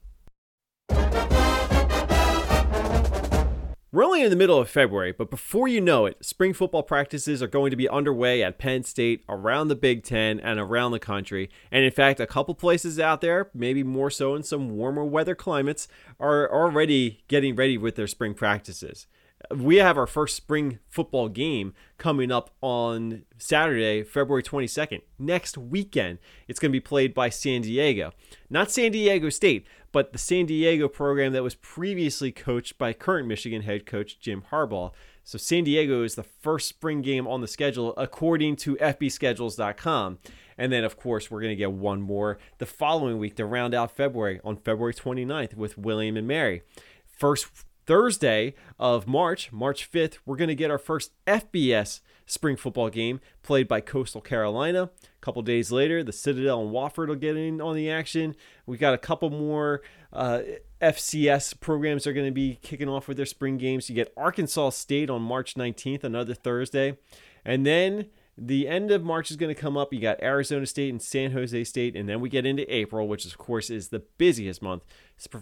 We're 3.93 4.05
only 4.05 4.23
in 4.23 4.31
the 4.31 4.35
middle 4.35 4.57
of 4.57 4.71
February, 4.71 5.11
but 5.11 5.29
before 5.29 5.67
you 5.67 5.79
know 5.79 6.07
it, 6.07 6.25
spring 6.25 6.53
football 6.53 6.81
practices 6.81 7.43
are 7.43 7.47
going 7.47 7.69
to 7.69 7.77
be 7.77 7.87
underway 7.87 8.41
at 8.41 8.57
Penn 8.57 8.83
State, 8.83 9.23
around 9.29 9.67
the 9.67 9.75
Big 9.75 10.01
Ten, 10.01 10.39
and 10.39 10.59
around 10.59 10.93
the 10.93 10.99
country. 10.99 11.47
And 11.71 11.85
in 11.85 11.91
fact, 11.91 12.19
a 12.19 12.25
couple 12.25 12.55
places 12.55 12.99
out 12.99 13.21
there, 13.21 13.51
maybe 13.53 13.83
more 13.83 14.09
so 14.09 14.33
in 14.33 14.41
some 14.41 14.71
warmer 14.71 15.05
weather 15.05 15.35
climates, 15.35 15.87
are 16.19 16.51
already 16.51 17.23
getting 17.27 17.55
ready 17.55 17.77
with 17.77 17.95
their 17.95 18.07
spring 18.07 18.33
practices 18.33 19.05
we 19.51 19.77
have 19.77 19.97
our 19.97 20.07
first 20.07 20.35
spring 20.35 20.79
football 20.89 21.29
game 21.29 21.73
coming 21.97 22.31
up 22.31 22.51
on 22.61 23.23
Saturday, 23.37 24.03
February 24.03 24.43
22nd. 24.43 25.01
Next 25.19 25.57
weekend, 25.57 26.19
it's 26.47 26.59
going 26.59 26.71
to 26.71 26.75
be 26.75 26.79
played 26.79 27.13
by 27.13 27.29
San 27.29 27.61
Diego. 27.61 28.11
Not 28.49 28.71
San 28.71 28.91
Diego 28.91 29.29
State, 29.29 29.65
but 29.91 30.11
the 30.11 30.17
San 30.17 30.45
Diego 30.45 30.87
program 30.87 31.33
that 31.33 31.43
was 31.43 31.55
previously 31.55 32.31
coached 32.31 32.77
by 32.77 32.93
current 32.93 33.27
Michigan 33.27 33.61
head 33.61 33.85
coach 33.85 34.19
Jim 34.19 34.43
Harbaugh. 34.51 34.91
So 35.23 35.37
San 35.37 35.63
Diego 35.63 36.03
is 36.03 36.15
the 36.15 36.23
first 36.23 36.67
spring 36.67 37.01
game 37.01 37.27
on 37.27 37.41
the 37.41 37.47
schedule 37.47 37.93
according 37.97 38.55
to 38.57 38.75
FBschedules.com. 38.77 40.19
And 40.57 40.71
then, 40.71 40.83
of 40.83 40.97
course, 40.97 41.31
we're 41.31 41.41
going 41.41 41.51
to 41.51 41.55
get 41.55 41.71
one 41.71 42.01
more 42.01 42.37
the 42.57 42.65
following 42.65 43.17
week 43.17 43.35
to 43.37 43.45
round 43.45 43.73
out 43.73 43.95
February 43.95 44.39
on 44.43 44.57
February 44.57 44.93
29th 44.93 45.55
with 45.55 45.77
William 45.77 46.17
and 46.17 46.27
Mary. 46.27 46.61
First 47.05 47.47
Thursday 47.85 48.55
of 48.79 49.07
March, 49.07 49.51
March 49.51 49.91
5th, 49.91 50.17
we're 50.25 50.35
going 50.35 50.47
to 50.47 50.55
get 50.55 50.71
our 50.71 50.77
first 50.77 51.11
FBS 51.25 52.01
spring 52.25 52.55
football 52.55 52.89
game 52.89 53.19
played 53.41 53.67
by 53.67 53.81
Coastal 53.81 54.21
Carolina. 54.21 54.83
A 55.03 55.21
couple 55.21 55.41
days 55.41 55.71
later, 55.71 56.03
the 56.03 56.11
Citadel 56.11 56.61
and 56.61 56.71
Wofford 56.71 57.07
will 57.07 57.15
get 57.15 57.35
in 57.35 57.61
on 57.61 57.75
the 57.75 57.89
action. 57.89 58.35
We've 58.65 58.79
got 58.79 58.93
a 58.93 58.97
couple 58.97 59.29
more 59.29 59.81
uh, 60.11 60.41
FCS 60.81 61.59
programs 61.59 62.05
are 62.05 62.13
going 62.13 62.25
to 62.27 62.31
be 62.31 62.59
kicking 62.61 62.89
off 62.89 63.07
with 63.07 63.17
their 63.17 63.25
spring 63.25 63.57
games. 63.57 63.89
You 63.89 63.95
get 63.95 64.13
Arkansas 64.17 64.71
State 64.71 65.09
on 65.09 65.21
March 65.21 65.55
19th, 65.55 66.03
another 66.03 66.33
Thursday. 66.33 66.97
And 67.45 67.65
then 67.65 68.07
the 68.37 68.67
end 68.67 68.89
of 68.89 69.03
March 69.03 69.29
is 69.29 69.37
going 69.37 69.53
to 69.53 69.59
come 69.59 69.77
up. 69.77 69.93
You 69.93 69.99
got 69.99 70.21
Arizona 70.21 70.65
State 70.65 70.89
and 70.89 71.01
San 71.01 71.31
Jose 71.31 71.63
State, 71.65 71.95
and 71.95 72.09
then 72.09 72.19
we 72.19 72.29
get 72.29 72.45
into 72.45 72.73
April, 72.73 73.07
which 73.07 73.25
of 73.25 73.37
course 73.37 73.69
is 73.69 73.89
the 73.89 73.99
busiest 74.17 74.61
month 74.61 74.83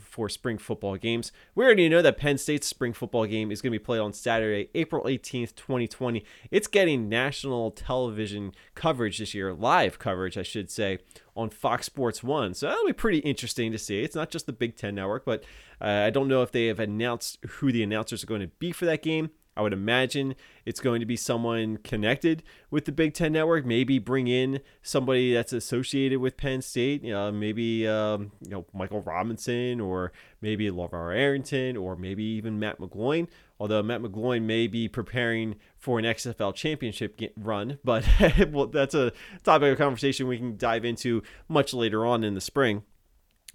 for 0.04 0.28
spring 0.28 0.58
football 0.58 0.98
games. 0.98 1.32
We 1.56 1.64
already 1.64 1.88
know 1.88 2.02
that 2.02 2.18
Penn 2.18 2.38
State's 2.38 2.68
spring 2.68 2.92
football 2.92 3.26
game 3.26 3.50
is 3.50 3.62
going 3.62 3.72
to 3.72 3.80
be 3.80 3.84
played 3.84 4.00
on 4.00 4.12
Saturday, 4.12 4.70
April 4.76 5.06
18th, 5.06 5.56
2020. 5.56 6.24
It's 6.52 6.68
getting 6.68 7.08
national 7.08 7.72
television 7.72 8.52
coverage 8.76 9.20
this 9.20 9.34
year, 9.34 9.54
live 9.54 9.98
coverage, 9.98 10.38
I 10.38 10.44
should 10.44 10.70
say, 10.70 11.00
on 11.36 11.50
Fox 11.50 11.86
Sports 11.86 12.22
1. 12.22 12.56
So 12.56 12.68
that'll 12.68 12.86
be 12.86 12.94
pretty 12.94 13.20
interesting 13.20 13.72
to 13.72 13.78
see. 13.78 14.04
It's 14.04 14.16
not 14.16 14.30
just 14.30 14.46
the 14.46 14.54
Big 14.54 14.76
Ten 14.76 14.96
network, 14.96 15.24
but 15.24 15.44
uh, 15.80 15.86
I 15.86 16.10
don't 16.10 16.28
know 16.28 16.42
if 16.42 16.52
they 16.52 16.68
have 16.68 16.80
announced 16.80 17.40
who 17.48 17.72
the 17.72 17.84
announcers 17.84 18.24
are 18.24 18.28
going 18.28 18.42
to 18.42 18.48
be 18.48 18.74
for 18.74 18.86
that 18.86 19.02
game. 19.02 19.30
I 19.56 19.62
would 19.62 19.74
imagine 19.74 20.36
it's 20.66 20.80
going 20.80 21.02
to 21.02 21.06
be 21.06 21.18
someone 21.18 21.78
connected 21.78 22.42
with 22.70 22.86
the 22.86 22.92
Big 22.92 23.14
Ten 23.14 23.34
Network. 23.34 23.66
Maybe 23.66 24.00
bring 24.00 24.28
in 24.28 24.62
somebody 24.82 25.34
that's 25.34 25.52
associated 25.52 26.20
with 26.20 26.38
Penn 26.38 26.62
State. 26.62 27.04
You 27.04 27.12
know, 27.12 27.32
maybe 27.32 27.86
um, 27.88 28.32
you 28.42 28.52
know 28.52 28.66
Michael 28.74 29.02
Robinson, 29.02 29.82
or 29.82 30.14
maybe 30.42 30.70
LaVar 30.70 31.16
Arrington, 31.16 31.76
or 31.76 31.98
maybe 31.98 32.24
even 32.24 32.60
Matt 32.60 32.80
McGloin. 32.80 33.28
Although 33.60 33.84
Matt 33.84 34.02
McGloin 34.02 34.44
may 34.44 34.68
be 34.68 34.88
preparing 34.88 35.56
for 35.78 36.00
an 36.00 36.06
XFL 36.06 36.56
championship 36.56 37.20
run, 37.38 37.78
but 37.84 38.08
well, 38.52 38.68
that's 38.68 38.96
a 38.96 39.12
topic 39.44 39.74
of 39.74 39.78
conversation 39.78 40.28
we 40.28 40.38
can 40.38 40.58
dive 40.58 40.86
into 40.86 41.24
much 41.48 41.74
later 41.74 42.06
on 42.06 42.24
in 42.24 42.36
the 42.36 42.42
spring 42.42 42.84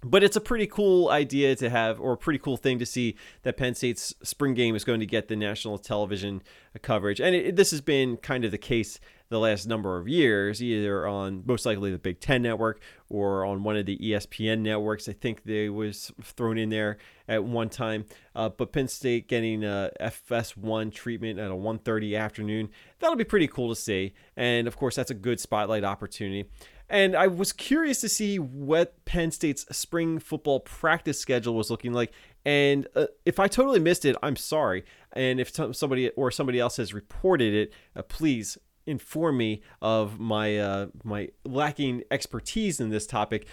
but 0.03 0.23
it's 0.23 0.35
a 0.35 0.41
pretty 0.41 0.67
cool 0.67 1.09
idea 1.09 1.55
to 1.55 1.69
have, 1.69 1.99
or 1.99 2.13
a 2.13 2.17
pretty 2.17 2.39
cool 2.39 2.57
thing 2.57 2.77
to 2.79 2.85
see 2.85 3.15
that 3.43 3.57
Penn 3.57 3.73
State's 3.73 4.13
spring 4.23 4.53
game 4.53 4.75
is 4.75 4.83
going 4.83 4.99
to 4.99 5.05
get 5.05 5.27
the 5.27 5.35
national 5.35 5.79
television 5.79 6.43
coverage. 6.81 7.19
And 7.19 7.35
it, 7.35 7.55
this 7.55 7.71
has 7.71 7.81
been 7.81 8.17
kind 8.17 8.45
of 8.45 8.51
the 8.51 8.57
case 8.57 8.99
the 9.29 9.39
last 9.39 9.65
number 9.65 9.97
of 9.97 10.07
years, 10.07 10.63
either 10.63 11.05
on 11.05 11.43
most 11.45 11.65
likely 11.65 11.91
the 11.91 11.97
Big 11.97 12.19
Ten 12.19 12.41
network 12.41 12.79
or 13.09 13.43
on 13.43 13.63
one 13.63 13.75
of 13.75 13.85
the 13.85 13.97
ESPN 13.97 14.59
networks. 14.59 15.09
I 15.09 15.13
think 15.13 15.43
they 15.43 15.67
was 15.67 16.11
thrown 16.21 16.57
in 16.57 16.69
there 16.69 16.97
at 17.27 17.43
one 17.43 17.69
time. 17.69 18.05
Uh, 18.35 18.49
but 18.49 18.71
Penn 18.71 18.87
State 18.87 19.27
getting 19.27 19.63
a 19.63 19.91
FS1 19.99 20.93
treatment 20.93 21.39
at 21.39 21.51
a 21.51 21.55
1:30 21.55 22.17
afternoon, 22.17 22.69
that'll 22.99 23.17
be 23.17 23.25
pretty 23.25 23.47
cool 23.47 23.69
to 23.69 23.75
see. 23.75 24.13
And 24.37 24.67
of 24.67 24.77
course, 24.77 24.95
that's 24.95 25.11
a 25.11 25.15
good 25.15 25.39
spotlight 25.39 25.83
opportunity. 25.83 26.49
And 26.89 27.15
I 27.15 27.27
was 27.27 27.51
curious 27.51 27.99
to 28.01 28.09
see 28.09 28.39
what 28.39 29.03
Penn 29.05 29.31
State's 29.31 29.65
spring 29.75 30.19
football 30.19 30.61
practice 30.61 31.19
schedule 31.19 31.55
was 31.55 31.69
looking 31.69 31.91
like. 31.91 32.13
And 32.45 32.87
uh, 32.95 33.07
if 33.25 33.39
I 33.39 33.47
totally 33.47 33.79
missed 33.79 34.05
it, 34.05 34.15
I'm 34.23 34.37
sorry. 34.37 34.85
And 35.13 35.39
if 35.39 35.53
somebody 35.75 36.09
or 36.11 36.31
somebody 36.31 36.59
else 36.59 36.77
has 36.77 36.93
reported 36.93 37.53
it, 37.53 37.73
uh, 37.95 38.03
please 38.03 38.57
inform 38.85 39.37
me 39.37 39.61
of 39.81 40.17
my 40.17 40.57
uh, 40.57 40.87
my 41.03 41.29
lacking 41.43 42.03
expertise 42.09 42.79
in 42.79 42.89
this 42.89 43.05
topic. 43.05 43.47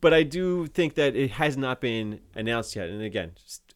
But 0.00 0.14
I 0.14 0.22
do 0.22 0.66
think 0.66 0.94
that 0.94 1.14
it 1.14 1.32
has 1.32 1.56
not 1.56 1.80
been 1.80 2.20
announced 2.34 2.74
yet. 2.74 2.88
And 2.88 3.02
again, 3.02 3.32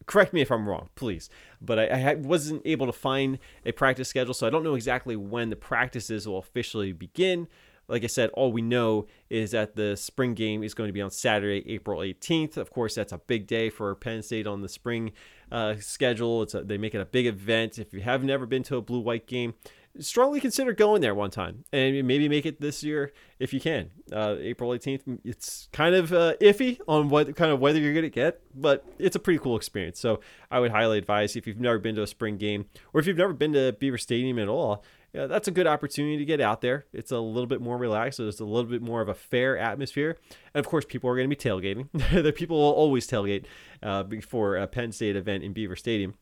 correct 0.06 0.32
me 0.32 0.40
if 0.40 0.50
I'm 0.50 0.68
wrong, 0.68 0.88
please. 0.94 1.28
But 1.60 1.78
I, 1.78 2.10
I, 2.10 2.14
wasn't 2.14 2.62
able 2.64 2.86
to 2.86 2.92
find 2.92 3.38
a 3.64 3.72
practice 3.72 4.08
schedule, 4.08 4.34
so 4.34 4.46
I 4.46 4.50
don't 4.50 4.64
know 4.64 4.74
exactly 4.74 5.16
when 5.16 5.50
the 5.50 5.56
practices 5.56 6.26
will 6.26 6.38
officially 6.38 6.92
begin 6.92 7.46
like 7.88 8.04
I 8.04 8.06
said, 8.06 8.30
all 8.30 8.52
we 8.52 8.62
know 8.62 9.06
is 9.28 9.50
that 9.50 9.76
the 9.76 9.96
spring 9.96 10.34
game 10.34 10.62
is 10.62 10.74
going 10.74 10.88
to 10.88 10.92
be 10.92 11.02
on 11.02 11.10
Saturday, 11.10 11.62
April 11.72 12.00
18th. 12.00 12.56
Of 12.56 12.70
course, 12.70 12.94
that's 12.94 13.12
a 13.12 13.18
big 13.18 13.46
day 13.46 13.70
for 13.70 13.94
Penn 13.94 14.22
State 14.22 14.46
on 14.46 14.62
the 14.62 14.68
spring 14.68 15.12
uh, 15.50 15.76
schedule. 15.78 16.42
It's 16.42 16.54
a, 16.54 16.62
they 16.62 16.78
make 16.78 16.94
it 16.94 17.00
a 17.00 17.06
big 17.06 17.26
event. 17.26 17.78
If 17.78 17.92
you 17.92 18.00
have 18.00 18.24
never 18.24 18.46
been 18.46 18.62
to 18.64 18.76
a 18.76 18.82
blue 18.82 19.00
white 19.00 19.26
game, 19.26 19.54
strongly 19.98 20.40
consider 20.40 20.72
going 20.72 21.02
there 21.02 21.14
one 21.14 21.30
time 21.30 21.64
and 21.72 22.06
maybe 22.06 22.28
make 22.28 22.46
it 22.46 22.60
this 22.60 22.82
year 22.82 23.12
if 23.38 23.52
you 23.52 23.60
can. 23.60 23.90
Uh, 24.10 24.36
April 24.38 24.70
18th, 24.70 25.18
it's 25.24 25.68
kind 25.72 25.94
of 25.94 26.12
uh, 26.12 26.34
iffy 26.40 26.80
on 26.88 27.08
what 27.08 27.36
kind 27.36 27.52
of 27.52 27.60
weather 27.60 27.78
you're 27.78 27.92
going 27.92 28.02
to 28.02 28.10
get, 28.10 28.40
but 28.54 28.84
it's 28.98 29.16
a 29.16 29.18
pretty 29.18 29.38
cool 29.38 29.56
experience. 29.56 30.00
So 30.00 30.20
I 30.50 30.60
would 30.60 30.70
highly 30.70 30.98
advise 30.98 31.36
if 31.36 31.46
you've 31.46 31.60
never 31.60 31.78
been 31.78 31.94
to 31.96 32.02
a 32.02 32.06
spring 32.06 32.38
game 32.38 32.66
or 32.94 33.00
if 33.00 33.06
you've 33.06 33.18
never 33.18 33.32
been 33.32 33.52
to 33.52 33.72
Beaver 33.72 33.98
Stadium 33.98 34.38
at 34.38 34.48
all, 34.48 34.82
yeah, 35.12 35.26
that's 35.26 35.46
a 35.46 35.50
good 35.50 35.66
opportunity 35.66 36.16
to 36.16 36.24
get 36.24 36.40
out 36.40 36.62
there. 36.62 36.86
It's 36.92 37.12
a 37.12 37.18
little 37.18 37.46
bit 37.46 37.60
more 37.60 37.76
relaxed. 37.76 38.16
So 38.16 38.28
it's 38.28 38.40
a 38.40 38.44
little 38.44 38.70
bit 38.70 38.80
more 38.80 39.02
of 39.02 39.08
a 39.08 39.14
fair 39.14 39.58
atmosphere. 39.58 40.16
And 40.54 40.64
of 40.64 40.68
course, 40.68 40.86
people 40.86 41.10
are 41.10 41.16
going 41.16 41.28
to 41.28 41.36
be 41.36 41.40
tailgating. 41.40 41.88
the 42.22 42.32
people 42.32 42.58
will 42.58 42.72
always 42.72 43.06
tailgate 43.06 43.44
uh, 43.82 44.04
before 44.04 44.56
a 44.56 44.66
Penn 44.66 44.90
State 44.90 45.16
event 45.16 45.44
in 45.44 45.52
Beaver 45.52 45.76
Stadium. 45.76 46.14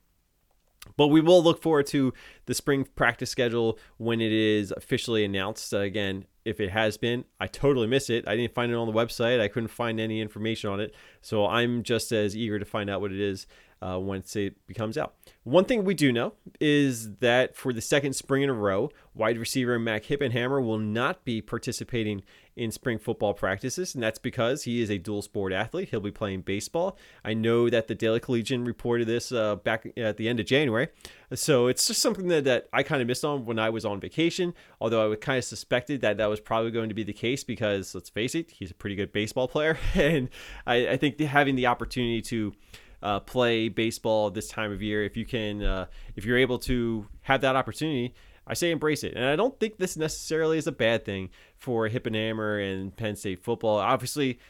But 0.97 1.09
we 1.09 1.21
will 1.21 1.43
look 1.43 1.63
forward 1.63 1.87
to 1.89 2.13
the 2.47 2.55
spring 2.55 2.87
practice 2.97 3.31
schedule 3.31 3.79
when 3.99 4.21
it 4.21 4.33
is 4.33 4.73
officially 4.73 5.25
announced. 5.25 5.73
Uh, 5.73 5.81
again, 5.81 6.25
if 6.45 6.59
it 6.59 6.71
has 6.71 6.97
been, 6.97 7.27
I 7.39 7.47
totally 7.47 7.87
miss 7.87 8.11
it. 8.11 8.27
I 8.27 8.35
didn't 8.35 8.55
find 8.55 8.73
it 8.73 8.77
on 8.77 8.87
the 8.87 8.93
website. 8.93 9.41
I 9.41 9.49
couldn't 9.49 9.69
find 9.69 10.01
any 10.01 10.21
information 10.21 10.71
on 10.71 10.81
it. 10.81 10.95
So 11.21 11.47
I'm 11.47 11.83
just 11.83 12.11
as 12.13 12.35
eager 12.35 12.59
to 12.59 12.65
find 12.65 12.89
out 12.89 13.03
what 13.03 13.13
it 13.13 13.21
is 13.21 13.47
uh, 13.83 13.99
once 13.99 14.37
it 14.37 14.67
becomes 14.67 14.99
out. 14.99 15.15
One 15.45 15.65
thing 15.65 15.85
we 15.85 15.95
do 15.95 16.13
know 16.13 16.35
is 16.61 17.17
that 17.17 17.57
for 17.57 17.73
the 17.73 17.81
second 17.81 18.15
spring 18.15 18.43
in 18.43 18.51
a 18.51 18.55
row, 18.55 18.91
wide 19.15 19.39
receiver 19.39 19.79
Mac 19.79 20.05
Hippenhammer 20.05 20.65
will 20.65 20.79
not 20.79 21.25
be 21.25 21.41
participating 21.41 22.23
in 22.57 22.71
spring 22.71 22.99
football 22.99 23.33
practices, 23.33 23.95
and 23.95 24.03
that's 24.03 24.19
because 24.19 24.65
he 24.65 24.83
is 24.83 24.91
a 24.91 24.99
dual 24.99 25.23
sport 25.23 25.53
athlete. 25.53 25.89
He'll 25.89 26.01
be 26.01 26.11
playing 26.11 26.43
baseball. 26.43 26.99
I 27.25 27.33
know 27.33 27.71
that 27.71 27.89
the 27.89 27.95
Daily 27.95 28.21
Collegian 28.21 28.67
reported 28.67 29.07
this 29.07 29.33
uh, 29.33 29.57
back 29.57 29.91
at 29.97 30.19
the 30.19 30.29
end 30.29 30.41
of 30.41 30.47
January, 30.47 30.89
so 31.33 31.69
it's 31.69 31.87
just 31.87 32.03
something 32.03 32.29
that, 32.29 32.45
that 32.45 32.69
I 32.73 32.83
kind 32.83 33.01
of 33.01 33.09
missed 33.09 33.25
on 33.25 33.47
when 33.47 33.59
I 33.59 33.71
was 33.71 33.87
on 33.87 33.99
vacation, 33.99 34.53
although 34.79 35.11
I 35.11 35.17
kind 35.17 35.39
of 35.39 35.45
suspected 35.45 36.03
that 36.03 36.19
that 36.19 36.27
was 36.27 36.41
probably 36.41 36.71
going 36.71 36.91
to 36.91 36.95
be 36.95 37.05
the 37.05 37.15
case 37.15 37.45
because, 37.45 37.95
let's 37.95 38.11
face 38.11 38.35
it, 38.35 38.51
he's 38.51 38.71
a 38.71 38.75
pretty 38.75 38.97
good 38.97 39.13
baseball 39.13 39.49
player, 39.49 39.79
and 39.95 40.29
I, 40.67 40.89
I 40.89 40.97
think 40.99 41.19
having 41.19 41.57
the 41.57 41.67
opportunity 41.67 42.21
to 42.23 42.53
uh, 43.03 43.21
play 43.21 43.69
baseball 43.69 44.31
this 44.31 44.49
time 44.49 44.73
of 44.73 44.83
year, 44.83 45.05
if 45.05 45.17
you 45.17 45.27
can, 45.27 45.63
uh, 45.63 45.87
if 46.17 46.25
you're 46.25 46.39
able 46.39 46.59
to 46.61 47.07
have 47.23 47.41
that 47.41 47.57
opportunity, 47.57 48.15
I 48.47 48.55
say 48.55 48.71
embrace 48.71 49.05
it. 49.05 49.15
And 49.15 49.25
I 49.25 49.37
don't 49.37 49.59
think 49.61 49.79
this 49.79 49.97
necessarily 49.97 50.59
is 50.59 50.67
a 50.67 50.73
bad 50.73 51.05
thing 51.05 51.31
for 51.57 51.89
Hippenhammer 51.89 52.73
and 52.73 52.95
Penn 52.97 53.17
State 53.17 53.43
football. 53.43 53.79
Obviously, 53.79 54.41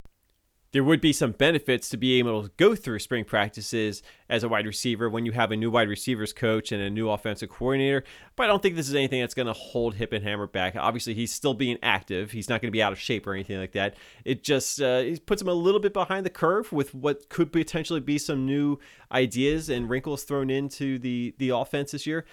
there 0.71 0.83
would 0.83 1.01
be 1.01 1.11
some 1.11 1.31
benefits 1.31 1.89
to 1.89 1.97
be 1.97 2.17
able 2.19 2.43
to 2.43 2.51
go 2.57 2.75
through 2.75 2.99
spring 2.99 3.25
practices 3.25 4.01
as 4.29 4.43
a 4.43 4.49
wide 4.49 4.65
receiver 4.65 5.09
when 5.09 5.25
you 5.25 5.33
have 5.33 5.51
a 5.51 5.57
new 5.57 5.69
wide 5.69 5.89
receivers 5.89 6.31
coach 6.31 6.71
and 6.71 6.81
a 6.81 6.89
new 6.89 7.09
offensive 7.09 7.49
coordinator. 7.49 8.03
But 8.35 8.43
I 8.43 8.47
don't 8.47 8.63
think 8.63 8.75
this 8.75 8.87
is 8.87 8.95
anything 8.95 9.19
that's 9.19 9.33
going 9.33 9.47
to 9.47 9.53
hold 9.53 9.95
Hippenhammer 9.95 10.49
back. 10.51 10.75
Obviously, 10.77 11.13
he's 11.13 11.31
still 11.31 11.53
being 11.53 11.77
active. 11.83 12.31
He's 12.31 12.47
not 12.47 12.61
going 12.61 12.69
to 12.69 12.71
be 12.71 12.81
out 12.81 12.93
of 12.93 12.99
shape 12.99 13.27
or 13.27 13.33
anything 13.33 13.59
like 13.59 13.73
that. 13.73 13.95
It 14.23 14.43
just 14.43 14.81
uh, 14.81 15.01
it 15.03 15.25
puts 15.25 15.41
him 15.41 15.49
a 15.49 15.53
little 15.53 15.81
bit 15.81 15.93
behind 15.93 16.25
the 16.25 16.29
curve 16.29 16.71
with 16.71 16.95
what 16.95 17.27
could 17.27 17.51
potentially 17.51 17.99
be 17.99 18.17
some 18.17 18.45
new 18.45 18.79
ideas 19.11 19.69
and 19.69 19.89
wrinkles 19.89 20.23
thrown 20.23 20.49
into 20.49 20.97
the 20.99 21.35
the 21.37 21.49
offense 21.49 21.91
this 21.91 22.07
year 22.07 22.25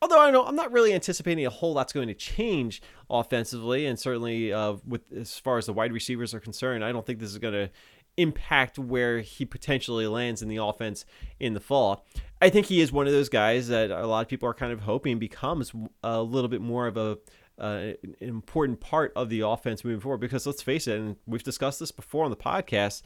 although 0.00 0.20
I 0.20 0.30
know 0.30 0.44
I'm 0.44 0.56
not 0.56 0.72
really 0.72 0.92
anticipating 0.92 1.46
a 1.46 1.50
whole 1.50 1.74
lot's 1.74 1.92
going 1.92 2.08
to 2.08 2.14
change 2.14 2.82
offensively, 3.10 3.86
and 3.86 3.98
certainly 3.98 4.52
uh, 4.52 4.76
with 4.86 5.02
as 5.12 5.38
far 5.38 5.58
as 5.58 5.66
the 5.66 5.72
wide 5.72 5.92
receivers 5.92 6.34
are 6.34 6.40
concerned, 6.40 6.84
I 6.84 6.92
don't 6.92 7.06
think 7.06 7.18
this 7.18 7.30
is 7.30 7.38
going 7.38 7.54
to 7.54 7.70
impact 8.16 8.78
where 8.78 9.20
he 9.20 9.44
potentially 9.44 10.06
lands 10.06 10.42
in 10.42 10.48
the 10.48 10.56
offense 10.56 11.04
in 11.38 11.54
the 11.54 11.60
fall. 11.60 12.04
I 12.42 12.50
think 12.50 12.66
he 12.66 12.80
is 12.80 12.92
one 12.92 13.06
of 13.06 13.12
those 13.12 13.28
guys 13.28 13.68
that 13.68 13.90
a 13.90 14.06
lot 14.06 14.22
of 14.22 14.28
people 14.28 14.48
are 14.48 14.54
kind 14.54 14.72
of 14.72 14.80
hoping 14.80 15.18
becomes 15.18 15.72
a 16.02 16.22
little 16.22 16.48
bit 16.48 16.60
more 16.60 16.86
of 16.86 16.96
a 16.96 17.18
uh, 17.58 17.92
an 18.02 18.14
important 18.20 18.80
part 18.80 19.12
of 19.16 19.28
the 19.30 19.40
offense 19.40 19.84
moving 19.84 20.00
forward. 20.00 20.20
Because 20.20 20.46
let's 20.46 20.62
face 20.62 20.86
it, 20.86 20.98
and 20.98 21.16
we've 21.26 21.42
discussed 21.42 21.80
this 21.80 21.90
before 21.90 22.24
on 22.24 22.30
the 22.30 22.36
podcast 22.36 23.02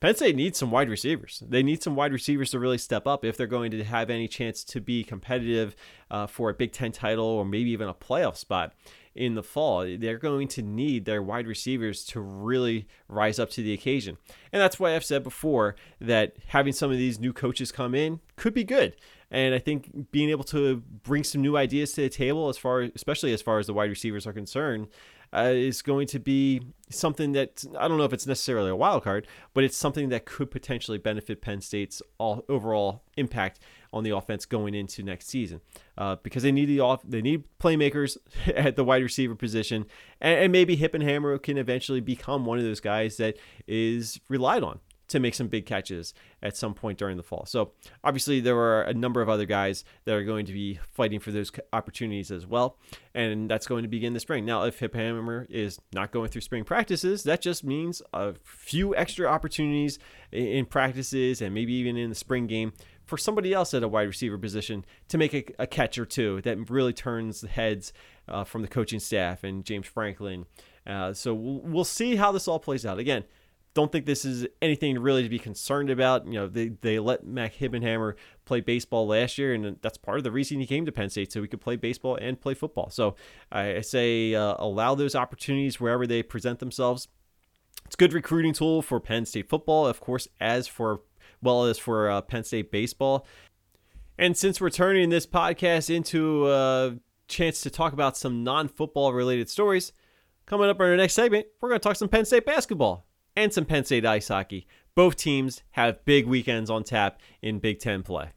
Penn 0.00 0.14
State 0.14 0.36
needs 0.36 0.56
some 0.56 0.70
wide 0.70 0.88
receivers. 0.88 1.42
They 1.46 1.62
need 1.62 1.82
some 1.82 1.96
wide 1.96 2.12
receivers 2.12 2.52
to 2.52 2.60
really 2.60 2.78
step 2.78 3.06
up 3.06 3.24
if 3.24 3.36
they're 3.36 3.48
going 3.48 3.72
to 3.72 3.82
have 3.82 4.10
any 4.10 4.28
chance 4.28 4.62
to 4.64 4.80
be 4.80 5.02
competitive 5.02 5.74
uh, 6.08 6.28
for 6.28 6.50
a 6.50 6.54
Big 6.54 6.70
Ten 6.70 6.92
title 6.92 7.24
or 7.24 7.44
maybe 7.44 7.70
even 7.70 7.88
a 7.88 7.94
playoff 7.94 8.36
spot 8.36 8.74
in 9.16 9.34
the 9.34 9.42
fall. 9.42 9.84
They're 9.98 10.18
going 10.18 10.46
to 10.48 10.62
need 10.62 11.04
their 11.04 11.20
wide 11.20 11.48
receivers 11.48 12.04
to 12.06 12.20
really 12.20 12.86
rise 13.08 13.40
up 13.40 13.50
to 13.50 13.62
the 13.62 13.72
occasion. 13.72 14.18
And 14.52 14.62
that's 14.62 14.78
why 14.78 14.94
I've 14.94 15.04
said 15.04 15.24
before 15.24 15.74
that 16.00 16.36
having 16.46 16.72
some 16.72 16.92
of 16.92 16.98
these 16.98 17.18
new 17.18 17.32
coaches 17.32 17.72
come 17.72 17.96
in 17.96 18.20
could 18.36 18.54
be 18.54 18.62
good. 18.62 18.94
And 19.32 19.52
I 19.54 19.58
think 19.58 20.12
being 20.12 20.30
able 20.30 20.44
to 20.44 20.76
bring 21.02 21.24
some 21.24 21.42
new 21.42 21.56
ideas 21.56 21.92
to 21.94 22.02
the 22.02 22.08
table, 22.08 22.48
as 22.48 22.56
far, 22.56 22.82
especially 22.94 23.32
as 23.32 23.42
far 23.42 23.58
as 23.58 23.66
the 23.66 23.74
wide 23.74 23.90
receivers 23.90 24.26
are 24.26 24.32
concerned, 24.32 24.86
uh, 25.32 25.52
is 25.54 25.82
going 25.82 26.06
to 26.08 26.18
be 26.18 26.62
something 26.90 27.32
that 27.32 27.64
I 27.78 27.88
don't 27.88 27.98
know 27.98 28.04
if 28.04 28.12
it's 28.12 28.26
necessarily 28.26 28.70
a 28.70 28.76
wild 28.76 29.04
card, 29.04 29.26
but 29.54 29.64
it's 29.64 29.76
something 29.76 30.08
that 30.08 30.24
could 30.24 30.50
potentially 30.50 30.98
benefit 30.98 31.42
Penn 31.42 31.60
State's 31.60 32.02
all, 32.18 32.44
overall 32.48 33.02
impact 33.16 33.60
on 33.92 34.04
the 34.04 34.14
offense 34.14 34.44
going 34.44 34.74
into 34.74 35.02
next 35.02 35.28
season, 35.28 35.60
uh, 35.96 36.16
because 36.22 36.42
they 36.42 36.52
need 36.52 36.66
the 36.66 36.80
off 36.80 37.00
they 37.04 37.22
need 37.22 37.44
playmakers 37.58 38.16
at 38.54 38.76
the 38.76 38.84
wide 38.84 39.02
receiver 39.02 39.34
position, 39.34 39.86
and, 40.20 40.52
maybe 40.52 40.76
Hippenhammer 40.76 41.42
can 41.42 41.58
eventually 41.58 42.00
become 42.00 42.44
one 42.44 42.58
of 42.58 42.64
those 42.64 42.80
guys 42.80 43.16
that 43.18 43.36
is 43.66 44.20
relied 44.28 44.62
on 44.62 44.80
to 45.08 45.18
make 45.18 45.34
some 45.34 45.48
big 45.48 45.66
catches 45.66 46.14
at 46.42 46.56
some 46.56 46.74
point 46.74 46.98
during 46.98 47.16
the 47.16 47.22
fall. 47.22 47.44
So 47.46 47.72
obviously 48.04 48.40
there 48.40 48.56
are 48.56 48.82
a 48.82 48.94
number 48.94 49.20
of 49.20 49.28
other 49.28 49.46
guys 49.46 49.84
that 50.04 50.14
are 50.14 50.24
going 50.24 50.46
to 50.46 50.52
be 50.52 50.78
fighting 50.92 51.20
for 51.20 51.32
those 51.32 51.50
opportunities 51.72 52.30
as 52.30 52.46
well, 52.46 52.78
and 53.14 53.50
that's 53.50 53.66
going 53.66 53.82
to 53.82 53.88
begin 53.88 54.12
the 54.12 54.20
spring. 54.20 54.44
Now, 54.44 54.64
if 54.64 54.78
Hippenhammer 54.78 55.46
is 55.50 55.80
not 55.92 56.12
going 56.12 56.28
through 56.28 56.42
spring 56.42 56.64
practices, 56.64 57.22
that 57.24 57.40
just 57.40 57.64
means 57.64 58.02
a 58.12 58.34
few 58.44 58.94
extra 58.94 59.26
opportunities 59.26 59.98
in 60.30 60.66
practices 60.66 61.42
and 61.42 61.54
maybe 61.54 61.72
even 61.72 61.96
in 61.96 62.10
the 62.10 62.14
spring 62.14 62.46
game 62.46 62.72
for 63.08 63.16
somebody 63.16 63.54
else 63.54 63.72
at 63.72 63.82
a 63.82 63.88
wide 63.88 64.02
receiver 64.02 64.36
position 64.36 64.84
to 65.08 65.16
make 65.16 65.32
a, 65.32 65.44
a 65.58 65.66
catch 65.66 65.96
or 65.96 66.04
two 66.04 66.42
that 66.42 66.70
really 66.70 66.92
turns 66.92 67.40
the 67.40 67.48
heads 67.48 67.92
uh, 68.28 68.44
from 68.44 68.60
the 68.60 68.68
coaching 68.68 69.00
staff 69.00 69.42
and 69.44 69.64
James 69.64 69.86
Franklin. 69.86 70.44
Uh, 70.86 71.14
so 71.14 71.34
we'll, 71.34 71.60
we'll 71.60 71.84
see 71.84 72.16
how 72.16 72.30
this 72.30 72.46
all 72.46 72.58
plays 72.58 72.84
out. 72.84 72.98
Again, 72.98 73.24
don't 73.78 73.92
think 73.92 74.06
this 74.06 74.24
is 74.24 74.44
anything 74.60 74.98
really 74.98 75.22
to 75.22 75.28
be 75.28 75.38
concerned 75.38 75.88
about. 75.88 76.26
You 76.26 76.32
know, 76.32 76.48
they, 76.48 76.70
they 76.70 76.98
let 76.98 77.24
Mac 77.24 77.54
Hippenhammer 77.54 78.14
play 78.44 78.60
baseball 78.60 79.06
last 79.06 79.38
year, 79.38 79.54
and 79.54 79.76
that's 79.80 79.96
part 79.96 80.18
of 80.18 80.24
the 80.24 80.32
reason 80.32 80.58
he 80.58 80.66
came 80.66 80.84
to 80.84 80.90
Penn 80.90 81.10
State, 81.10 81.30
so 81.30 81.40
he 81.42 81.46
could 81.46 81.60
play 81.60 81.76
baseball 81.76 82.16
and 82.16 82.40
play 82.40 82.54
football. 82.54 82.90
So 82.90 83.14
I 83.52 83.82
say 83.82 84.34
uh, 84.34 84.56
allow 84.58 84.96
those 84.96 85.14
opportunities 85.14 85.78
wherever 85.78 86.08
they 86.08 86.24
present 86.24 86.58
themselves. 86.58 87.06
It's 87.86 87.94
a 87.94 87.98
good 87.98 88.12
recruiting 88.12 88.52
tool 88.52 88.82
for 88.82 88.98
Penn 88.98 89.24
State 89.26 89.48
football, 89.48 89.86
of 89.86 90.00
course, 90.00 90.26
as 90.40 90.66
for 90.66 91.02
well 91.40 91.62
as 91.62 91.78
for 91.78 92.10
uh, 92.10 92.20
Penn 92.22 92.42
State 92.42 92.72
baseball. 92.72 93.28
And 94.18 94.36
since 94.36 94.60
we're 94.60 94.70
turning 94.70 95.10
this 95.10 95.24
podcast 95.24 95.88
into 95.88 96.50
a 96.50 96.96
chance 97.28 97.60
to 97.60 97.70
talk 97.70 97.92
about 97.92 98.16
some 98.16 98.42
non-football 98.42 99.12
related 99.12 99.48
stories, 99.48 99.92
coming 100.46 100.68
up 100.68 100.80
in 100.80 100.86
our 100.86 100.96
next 100.96 101.14
segment, 101.14 101.46
we're 101.60 101.68
going 101.68 101.80
to 101.80 101.88
talk 101.88 101.94
some 101.94 102.08
Penn 102.08 102.24
State 102.24 102.44
basketball 102.44 103.04
and 103.38 103.52
some 103.52 103.64
Penn 103.64 103.84
State 103.84 104.04
ice 104.04 104.26
hockey. 104.26 104.66
Both 104.96 105.14
teams 105.14 105.62
have 105.70 106.04
big 106.04 106.26
weekends 106.26 106.68
on 106.68 106.82
tap 106.82 107.20
in 107.40 107.60
Big 107.60 107.78
Ten 107.78 108.02
play. 108.02 108.30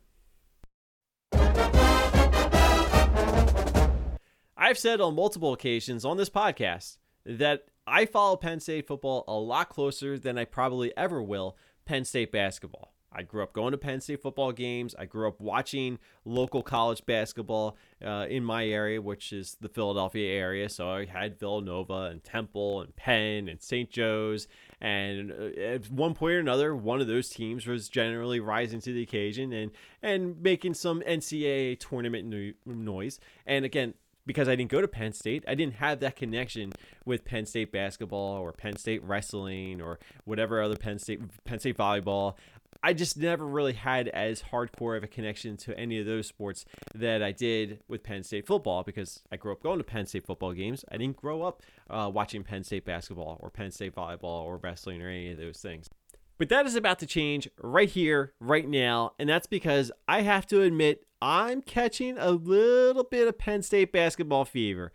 I've 4.55 4.77
said 4.77 5.01
on 5.01 5.15
multiple 5.15 5.53
occasions 5.53 6.05
on 6.05 6.17
this 6.17 6.29
podcast 6.29 6.97
that 7.25 7.63
I 7.87 8.05
follow 8.05 8.37
Penn 8.37 8.59
State 8.59 8.85
football 8.85 9.23
a 9.27 9.33
lot 9.33 9.69
closer 9.69 10.19
than 10.19 10.37
I 10.37 10.45
probably 10.45 10.95
ever 10.95 11.21
will 11.23 11.57
Penn 11.85 12.05
State 12.05 12.31
basketball. 12.31 12.93
I 13.13 13.23
grew 13.23 13.43
up 13.43 13.53
going 13.53 13.71
to 13.71 13.77
Penn 13.77 13.99
State 13.99 14.21
football 14.21 14.51
games. 14.51 14.95
I 14.97 15.05
grew 15.05 15.27
up 15.27 15.41
watching 15.41 15.99
local 16.23 16.63
college 16.63 17.05
basketball 17.05 17.77
uh, 18.05 18.25
in 18.29 18.43
my 18.43 18.65
area, 18.65 19.01
which 19.01 19.33
is 19.33 19.57
the 19.59 19.67
Philadelphia 19.67 20.33
area. 20.33 20.69
So 20.69 20.89
I 20.89 21.05
had 21.05 21.37
Villanova 21.37 22.03
and 22.03 22.23
Temple 22.23 22.81
and 22.81 22.95
Penn 22.95 23.49
and 23.49 23.61
St. 23.61 23.89
Joe's. 23.89 24.47
And 24.79 25.31
uh, 25.31 25.59
at 25.59 25.91
one 25.91 26.13
point 26.13 26.35
or 26.35 26.39
another, 26.39 26.75
one 26.75 27.01
of 27.01 27.07
those 27.07 27.29
teams 27.29 27.67
was 27.67 27.89
generally 27.89 28.39
rising 28.39 28.79
to 28.81 28.93
the 28.93 29.01
occasion 29.01 29.51
and, 29.51 29.71
and 30.01 30.41
making 30.41 30.75
some 30.75 31.01
NCAA 31.01 31.79
tournament 31.79 32.27
no- 32.27 32.53
noise. 32.65 33.19
And 33.45 33.65
again, 33.65 33.93
because 34.25 34.47
I 34.47 34.55
didn't 34.55 34.71
go 34.71 34.81
to 34.81 34.87
Penn 34.87 35.13
State, 35.13 35.43
I 35.47 35.55
didn't 35.55 35.75
have 35.75 35.99
that 36.01 36.15
connection 36.15 36.73
with 37.05 37.25
Penn 37.25 37.45
State 37.45 37.71
basketball 37.71 38.37
or 38.37 38.51
Penn 38.51 38.77
State 38.77 39.03
wrestling 39.03 39.81
or 39.81 39.99
whatever 40.25 40.61
other 40.61 40.77
Penn 40.77 40.99
State 40.99 41.21
Penn 41.43 41.59
State 41.59 41.77
volleyball. 41.77 42.35
I 42.83 42.93
just 42.93 43.17
never 43.17 43.45
really 43.45 43.73
had 43.73 44.07
as 44.07 44.41
hardcore 44.51 44.97
of 44.97 45.03
a 45.03 45.07
connection 45.07 45.57
to 45.57 45.77
any 45.77 45.99
of 45.99 46.05
those 46.05 46.27
sports 46.27 46.65
that 46.95 47.21
I 47.21 47.31
did 47.31 47.79
with 47.87 48.03
Penn 48.03 48.23
State 48.23 48.47
football 48.47 48.83
because 48.83 49.21
I 49.31 49.37
grew 49.37 49.51
up 49.51 49.61
going 49.61 49.77
to 49.77 49.83
Penn 49.83 50.05
State 50.05 50.25
football 50.25 50.53
games. 50.53 50.83
I 50.91 50.97
didn't 50.97 51.17
grow 51.17 51.43
up 51.43 51.61
uh, 51.89 52.09
watching 52.13 52.43
Penn 52.43 52.63
State 52.63 52.85
basketball 52.85 53.37
or 53.39 53.49
Penn 53.49 53.71
State 53.71 53.95
volleyball 53.95 54.43
or 54.43 54.57
wrestling 54.57 55.01
or 55.01 55.09
any 55.09 55.31
of 55.31 55.37
those 55.37 55.59
things. 55.59 55.89
But 56.37 56.49
that 56.49 56.65
is 56.65 56.75
about 56.75 56.97
to 56.99 57.05
change 57.05 57.47
right 57.61 57.89
here, 57.89 58.33
right 58.39 58.67
now. 58.67 59.13
And 59.19 59.29
that's 59.29 59.45
because 59.45 59.91
I 60.07 60.21
have 60.21 60.47
to 60.47 60.63
admit, 60.63 61.05
I'm 61.21 61.61
catching 61.61 62.17
a 62.17 62.31
little 62.31 63.03
bit 63.03 63.27
of 63.27 63.37
Penn 63.37 63.61
State 63.61 63.91
basketball 63.91 64.45
fever. 64.45 64.91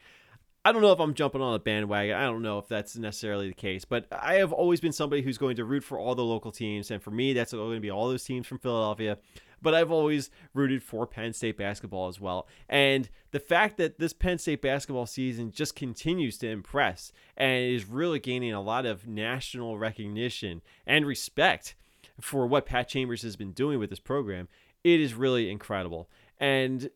I 0.66 0.72
don't 0.72 0.82
know 0.82 0.90
if 0.90 0.98
I'm 0.98 1.14
jumping 1.14 1.40
on 1.42 1.54
a 1.54 1.60
bandwagon. 1.60 2.16
I 2.16 2.24
don't 2.24 2.42
know 2.42 2.58
if 2.58 2.66
that's 2.66 2.96
necessarily 2.96 3.46
the 3.46 3.54
case, 3.54 3.84
but 3.84 4.08
I 4.10 4.34
have 4.34 4.52
always 4.52 4.80
been 4.80 4.90
somebody 4.90 5.22
who's 5.22 5.38
going 5.38 5.54
to 5.58 5.64
root 5.64 5.84
for 5.84 5.96
all 5.96 6.16
the 6.16 6.24
local 6.24 6.50
teams. 6.50 6.90
And 6.90 7.00
for 7.00 7.12
me, 7.12 7.34
that's 7.34 7.52
going 7.52 7.76
to 7.76 7.80
be 7.80 7.88
all 7.88 8.08
those 8.08 8.24
teams 8.24 8.48
from 8.48 8.58
Philadelphia. 8.58 9.18
But 9.62 9.74
I've 9.74 9.92
always 9.92 10.28
rooted 10.54 10.82
for 10.82 11.06
Penn 11.06 11.34
State 11.34 11.56
basketball 11.56 12.08
as 12.08 12.20
well. 12.20 12.48
And 12.68 13.08
the 13.30 13.38
fact 13.38 13.76
that 13.76 14.00
this 14.00 14.12
Penn 14.12 14.38
State 14.38 14.60
basketball 14.60 15.06
season 15.06 15.52
just 15.52 15.76
continues 15.76 16.36
to 16.38 16.48
impress 16.48 17.12
and 17.36 17.62
is 17.72 17.84
really 17.84 18.18
gaining 18.18 18.52
a 18.52 18.60
lot 18.60 18.86
of 18.86 19.06
national 19.06 19.78
recognition 19.78 20.62
and 20.84 21.06
respect 21.06 21.76
for 22.20 22.44
what 22.44 22.66
Pat 22.66 22.88
Chambers 22.88 23.22
has 23.22 23.36
been 23.36 23.52
doing 23.52 23.78
with 23.78 23.90
this 23.90 24.00
program, 24.00 24.48
it 24.82 24.98
is 24.98 25.14
really 25.14 25.48
incredible. 25.48 26.10
And 26.40 26.90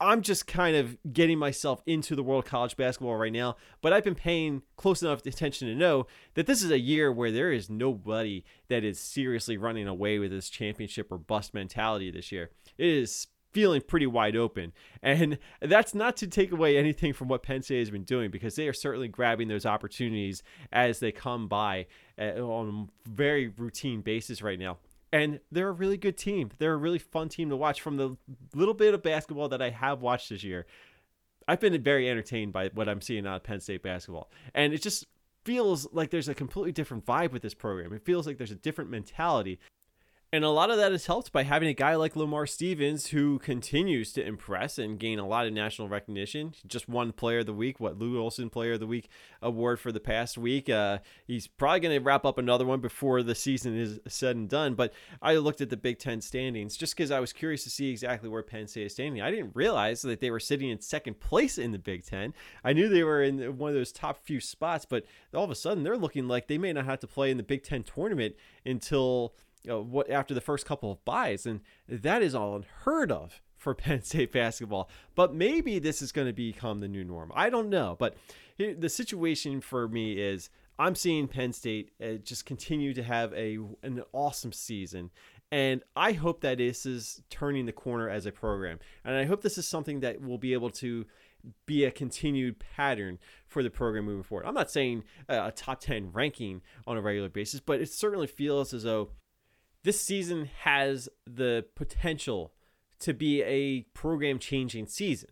I'm 0.00 0.22
just 0.22 0.46
kind 0.46 0.76
of 0.76 0.96
getting 1.12 1.38
myself 1.38 1.82
into 1.84 2.14
the 2.14 2.22
world 2.22 2.44
of 2.44 2.50
college 2.50 2.76
basketball 2.76 3.16
right 3.16 3.32
now, 3.32 3.56
but 3.80 3.92
I've 3.92 4.04
been 4.04 4.14
paying 4.14 4.62
close 4.76 5.02
enough 5.02 5.26
attention 5.26 5.66
to 5.68 5.74
know 5.74 6.06
that 6.34 6.46
this 6.46 6.62
is 6.62 6.70
a 6.70 6.78
year 6.78 7.10
where 7.12 7.32
there 7.32 7.50
is 7.50 7.68
nobody 7.68 8.44
that 8.68 8.84
is 8.84 9.00
seriously 9.00 9.56
running 9.56 9.88
away 9.88 10.18
with 10.18 10.30
this 10.30 10.48
championship 10.48 11.10
or 11.10 11.18
bust 11.18 11.52
mentality 11.52 12.10
this 12.10 12.30
year. 12.30 12.50
It 12.76 12.86
is 12.86 13.26
feeling 13.52 13.80
pretty 13.80 14.06
wide 14.06 14.36
open. 14.36 14.72
And 15.02 15.38
that's 15.60 15.94
not 15.94 16.16
to 16.18 16.28
take 16.28 16.52
away 16.52 16.76
anything 16.76 17.12
from 17.12 17.26
what 17.28 17.42
Penn 17.42 17.62
State 17.62 17.80
has 17.80 17.90
been 17.90 18.04
doing 18.04 18.30
because 18.30 18.54
they 18.54 18.68
are 18.68 18.72
certainly 18.72 19.08
grabbing 19.08 19.48
those 19.48 19.66
opportunities 19.66 20.42
as 20.70 21.00
they 21.00 21.10
come 21.10 21.48
by 21.48 21.86
uh, 22.18 22.40
on 22.40 22.88
a 23.06 23.10
very 23.10 23.48
routine 23.48 24.02
basis 24.02 24.42
right 24.42 24.58
now 24.58 24.78
and 25.12 25.40
they're 25.50 25.68
a 25.68 25.72
really 25.72 25.96
good 25.96 26.16
team. 26.16 26.50
They're 26.58 26.74
a 26.74 26.78
really 26.78 26.98
fun 26.98 27.28
team 27.28 27.50
to 27.50 27.56
watch. 27.56 27.80
From 27.80 27.96
the 27.96 28.16
little 28.54 28.74
bit 28.74 28.94
of 28.94 29.02
basketball 29.02 29.48
that 29.48 29.62
I 29.62 29.70
have 29.70 30.00
watched 30.00 30.28
this 30.28 30.44
year, 30.44 30.66
I've 31.46 31.60
been 31.60 31.80
very 31.82 32.08
entertained 32.08 32.52
by 32.52 32.68
what 32.74 32.88
I'm 32.88 33.00
seeing 33.00 33.26
out 33.26 33.36
of 33.36 33.42
Penn 33.42 33.60
State 33.60 33.82
basketball, 33.82 34.30
and 34.54 34.72
it 34.72 34.82
just 34.82 35.06
feels 35.44 35.88
like 35.92 36.10
there's 36.10 36.28
a 36.28 36.34
completely 36.34 36.72
different 36.72 37.06
vibe 37.06 37.32
with 37.32 37.42
this 37.42 37.54
program. 37.54 37.92
It 37.92 38.04
feels 38.04 38.26
like 38.26 38.36
there's 38.36 38.50
a 38.50 38.56
different 38.56 38.90
mentality 38.90 39.58
and 40.30 40.44
a 40.44 40.50
lot 40.50 40.70
of 40.70 40.76
that 40.76 40.92
is 40.92 41.06
helped 41.06 41.32
by 41.32 41.42
having 41.42 41.68
a 41.68 41.74
guy 41.74 41.94
like 41.94 42.14
Lamar 42.14 42.46
Stevens 42.46 43.06
who 43.06 43.38
continues 43.38 44.12
to 44.12 44.22
impress 44.22 44.78
and 44.78 44.98
gain 44.98 45.18
a 45.18 45.26
lot 45.26 45.46
of 45.46 45.54
national 45.54 45.88
recognition. 45.88 46.52
Just 46.66 46.86
won 46.86 47.12
Player 47.12 47.38
of 47.38 47.46
the 47.46 47.54
Week, 47.54 47.80
what 47.80 47.98
Lute 47.98 48.18
Olson 48.18 48.50
Player 48.50 48.74
of 48.74 48.80
the 48.80 48.86
Week 48.86 49.08
award 49.40 49.80
for 49.80 49.90
the 49.90 50.00
past 50.00 50.36
week. 50.36 50.68
Uh, 50.68 50.98
he's 51.26 51.46
probably 51.46 51.80
going 51.80 51.98
to 51.98 52.04
wrap 52.04 52.26
up 52.26 52.36
another 52.36 52.66
one 52.66 52.80
before 52.80 53.22
the 53.22 53.34
season 53.34 53.74
is 53.74 54.00
said 54.06 54.36
and 54.36 54.50
done. 54.50 54.74
But 54.74 54.92
I 55.22 55.36
looked 55.36 55.62
at 55.62 55.70
the 55.70 55.78
Big 55.78 55.98
Ten 55.98 56.20
standings 56.20 56.76
just 56.76 56.94
because 56.94 57.10
I 57.10 57.20
was 57.20 57.32
curious 57.32 57.64
to 57.64 57.70
see 57.70 57.90
exactly 57.90 58.28
where 58.28 58.42
Penn 58.42 58.66
State 58.66 58.86
is 58.86 58.92
standing. 58.92 59.22
I 59.22 59.30
didn't 59.30 59.52
realize 59.54 60.02
that 60.02 60.20
they 60.20 60.30
were 60.30 60.40
sitting 60.40 60.68
in 60.68 60.80
second 60.80 61.20
place 61.20 61.56
in 61.56 61.72
the 61.72 61.78
Big 61.78 62.04
Ten. 62.04 62.34
I 62.62 62.74
knew 62.74 62.90
they 62.90 63.02
were 63.02 63.22
in 63.22 63.56
one 63.56 63.70
of 63.70 63.74
those 63.74 63.92
top 63.92 64.18
few 64.18 64.40
spots, 64.40 64.84
but 64.84 65.04
all 65.32 65.44
of 65.44 65.50
a 65.50 65.54
sudden 65.54 65.84
they're 65.84 65.96
looking 65.96 66.28
like 66.28 66.48
they 66.48 66.58
may 66.58 66.74
not 66.74 66.84
have 66.84 67.00
to 67.00 67.06
play 67.06 67.30
in 67.30 67.38
the 67.38 67.42
Big 67.42 67.62
Ten 67.62 67.82
tournament 67.82 68.34
until 68.66 69.32
know, 69.64 69.80
what 69.82 70.10
after 70.10 70.34
the 70.34 70.40
first 70.40 70.66
couple 70.66 70.90
of 70.92 71.04
buys, 71.04 71.46
and 71.46 71.60
that 71.88 72.22
is 72.22 72.34
all 72.34 72.56
unheard 72.56 73.12
of 73.12 73.40
for 73.56 73.74
Penn 73.74 74.02
State 74.02 74.32
basketball. 74.32 74.88
But 75.14 75.34
maybe 75.34 75.78
this 75.78 76.02
is 76.02 76.12
going 76.12 76.28
to 76.28 76.32
become 76.32 76.80
the 76.80 76.88
new 76.88 77.04
norm. 77.04 77.32
I 77.34 77.50
don't 77.50 77.68
know, 77.68 77.96
but 77.98 78.16
the 78.58 78.88
situation 78.88 79.60
for 79.60 79.88
me 79.88 80.14
is 80.14 80.50
I'm 80.78 80.94
seeing 80.94 81.28
Penn 81.28 81.52
State 81.52 81.90
uh, 82.02 82.14
just 82.22 82.46
continue 82.46 82.94
to 82.94 83.02
have 83.02 83.32
a 83.34 83.58
an 83.82 84.02
awesome 84.12 84.52
season. 84.52 85.10
And 85.50 85.82
I 85.96 86.12
hope 86.12 86.42
that 86.42 86.58
this 86.58 86.84
is 86.84 87.22
turning 87.30 87.66
the 87.66 87.72
corner 87.72 88.08
as 88.08 88.26
a 88.26 88.32
program. 88.32 88.78
And 89.04 89.16
I 89.16 89.24
hope 89.24 89.40
this 89.40 89.56
is 89.56 89.66
something 89.66 90.00
that 90.00 90.20
will 90.20 90.36
be 90.36 90.52
able 90.52 90.70
to 90.70 91.06
be 91.66 91.84
a 91.84 91.90
continued 91.90 92.58
pattern 92.58 93.18
for 93.46 93.62
the 93.62 93.70
program 93.70 94.04
moving 94.04 94.22
forward. 94.22 94.46
I'm 94.46 94.54
not 94.54 94.70
saying 94.70 95.04
a 95.28 95.50
top 95.50 95.80
10 95.80 96.12
ranking 96.12 96.60
on 96.86 96.96
a 96.96 97.00
regular 97.00 97.28
basis, 97.28 97.60
but 97.60 97.80
it 97.80 97.90
certainly 97.90 98.26
feels 98.26 98.74
as 98.74 98.82
though 98.82 99.10
this 99.84 100.00
season 100.00 100.50
has 100.62 101.08
the 101.26 101.64
potential 101.74 102.52
to 103.00 103.14
be 103.14 103.42
a 103.42 103.82
program 103.94 104.38
changing 104.38 104.86
season. 104.86 105.30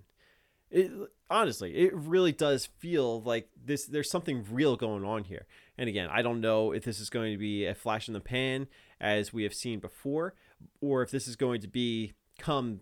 It, 0.70 0.90
honestly, 1.30 1.76
it 1.76 1.94
really 1.94 2.32
does 2.32 2.66
feel 2.66 3.22
like 3.22 3.48
this. 3.64 3.86
There's 3.86 4.10
something 4.10 4.44
real 4.50 4.76
going 4.76 5.04
on 5.04 5.24
here. 5.24 5.46
And 5.78 5.88
again, 5.88 6.08
I 6.10 6.22
don't 6.22 6.40
know 6.40 6.72
if 6.72 6.84
this 6.84 7.00
is 7.00 7.10
going 7.10 7.32
to 7.32 7.38
be 7.38 7.66
a 7.66 7.74
flash 7.74 8.08
in 8.08 8.14
the 8.14 8.20
pan 8.20 8.66
as 9.00 9.32
we 9.32 9.42
have 9.42 9.54
seen 9.54 9.78
before, 9.78 10.34
or 10.80 11.02
if 11.02 11.10
this 11.10 11.28
is 11.28 11.36
going 11.36 11.60
to 11.60 11.68
become 11.68 12.80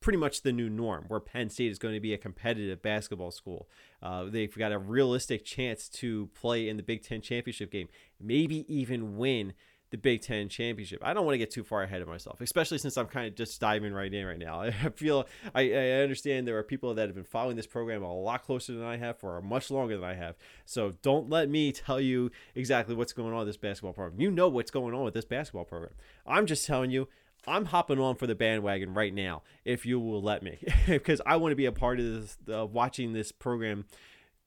pretty 0.00 0.18
much 0.18 0.42
the 0.42 0.52
new 0.52 0.68
norm, 0.68 1.06
where 1.08 1.18
Penn 1.18 1.48
State 1.48 1.70
is 1.70 1.78
going 1.78 1.94
to 1.94 2.00
be 2.00 2.12
a 2.12 2.18
competitive 2.18 2.82
basketball 2.82 3.30
school. 3.30 3.70
Uh, 4.02 4.24
they've 4.24 4.54
got 4.54 4.70
a 4.70 4.78
realistic 4.78 5.46
chance 5.46 5.88
to 5.88 6.28
play 6.34 6.68
in 6.68 6.76
the 6.76 6.82
Big 6.82 7.02
Ten 7.02 7.22
championship 7.22 7.72
game, 7.72 7.88
maybe 8.20 8.66
even 8.72 9.16
win 9.16 9.54
the 9.94 9.98
Big 9.98 10.22
Ten 10.22 10.48
championship. 10.48 10.98
I 11.04 11.14
don't 11.14 11.24
want 11.24 11.34
to 11.34 11.38
get 11.38 11.52
too 11.52 11.62
far 11.62 11.84
ahead 11.84 12.02
of 12.02 12.08
myself, 12.08 12.40
especially 12.40 12.78
since 12.78 12.96
I'm 12.96 13.06
kind 13.06 13.28
of 13.28 13.36
just 13.36 13.60
diving 13.60 13.92
right 13.92 14.12
in 14.12 14.26
right 14.26 14.40
now. 14.40 14.60
I 14.62 14.72
feel 14.72 15.28
I, 15.54 15.72
I 15.72 15.90
understand 16.02 16.48
there 16.48 16.58
are 16.58 16.64
people 16.64 16.94
that 16.94 17.06
have 17.06 17.14
been 17.14 17.22
following 17.22 17.54
this 17.54 17.68
program 17.68 18.02
a 18.02 18.12
lot 18.12 18.42
closer 18.42 18.72
than 18.72 18.82
I 18.82 18.96
have 18.96 19.18
for 19.18 19.38
a 19.38 19.42
much 19.42 19.70
longer 19.70 19.94
than 19.94 20.04
I 20.04 20.14
have. 20.14 20.34
So 20.64 20.94
don't 21.02 21.30
let 21.30 21.48
me 21.48 21.70
tell 21.70 22.00
you 22.00 22.32
exactly 22.56 22.96
what's 22.96 23.12
going 23.12 23.32
on 23.32 23.38
with 23.38 23.46
this 23.46 23.56
basketball 23.56 23.92
program. 23.92 24.20
You 24.20 24.32
know 24.32 24.48
what's 24.48 24.72
going 24.72 24.96
on 24.96 25.04
with 25.04 25.14
this 25.14 25.24
basketball 25.24 25.64
program. 25.64 25.92
I'm 26.26 26.46
just 26.46 26.66
telling 26.66 26.90
you. 26.90 27.08
I'm 27.46 27.66
hopping 27.66 27.98
on 27.98 28.14
for 28.14 28.26
the 28.26 28.34
bandwagon 28.34 28.94
right 28.94 29.12
now, 29.12 29.42
if 29.66 29.84
you 29.84 30.00
will 30.00 30.22
let 30.22 30.42
me, 30.42 30.60
because 30.86 31.20
I 31.26 31.36
want 31.36 31.52
to 31.52 31.56
be 31.56 31.66
a 31.66 31.72
part 31.72 32.00
of 32.00 32.06
this, 32.06 32.38
watching 32.46 33.12
this 33.12 33.32
program 33.32 33.84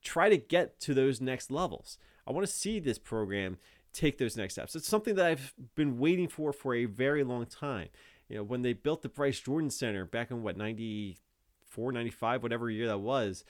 try 0.02 0.28
to 0.28 0.36
get 0.36 0.80
to 0.80 0.94
those 0.94 1.20
next 1.20 1.52
levels. 1.52 1.96
I 2.26 2.32
want 2.32 2.44
to 2.44 2.52
see 2.52 2.80
this 2.80 2.98
program 2.98 3.58
take 3.98 4.18
those 4.18 4.36
next 4.36 4.54
steps. 4.54 4.76
It's 4.76 4.88
something 4.88 5.16
that 5.16 5.26
I've 5.26 5.54
been 5.74 5.98
waiting 5.98 6.28
for 6.28 6.52
for 6.52 6.74
a 6.74 6.84
very 6.84 7.24
long 7.24 7.46
time. 7.46 7.88
You 8.28 8.36
know, 8.36 8.42
when 8.44 8.62
they 8.62 8.72
built 8.72 9.02
the 9.02 9.08
Bryce 9.08 9.40
Jordan 9.40 9.70
Center 9.70 10.04
back 10.04 10.30
in 10.30 10.42
what 10.42 10.56
94, 10.56 11.92
95, 11.92 12.42
whatever 12.42 12.70
year 12.70 12.86
that 12.86 12.98
was, 12.98 13.44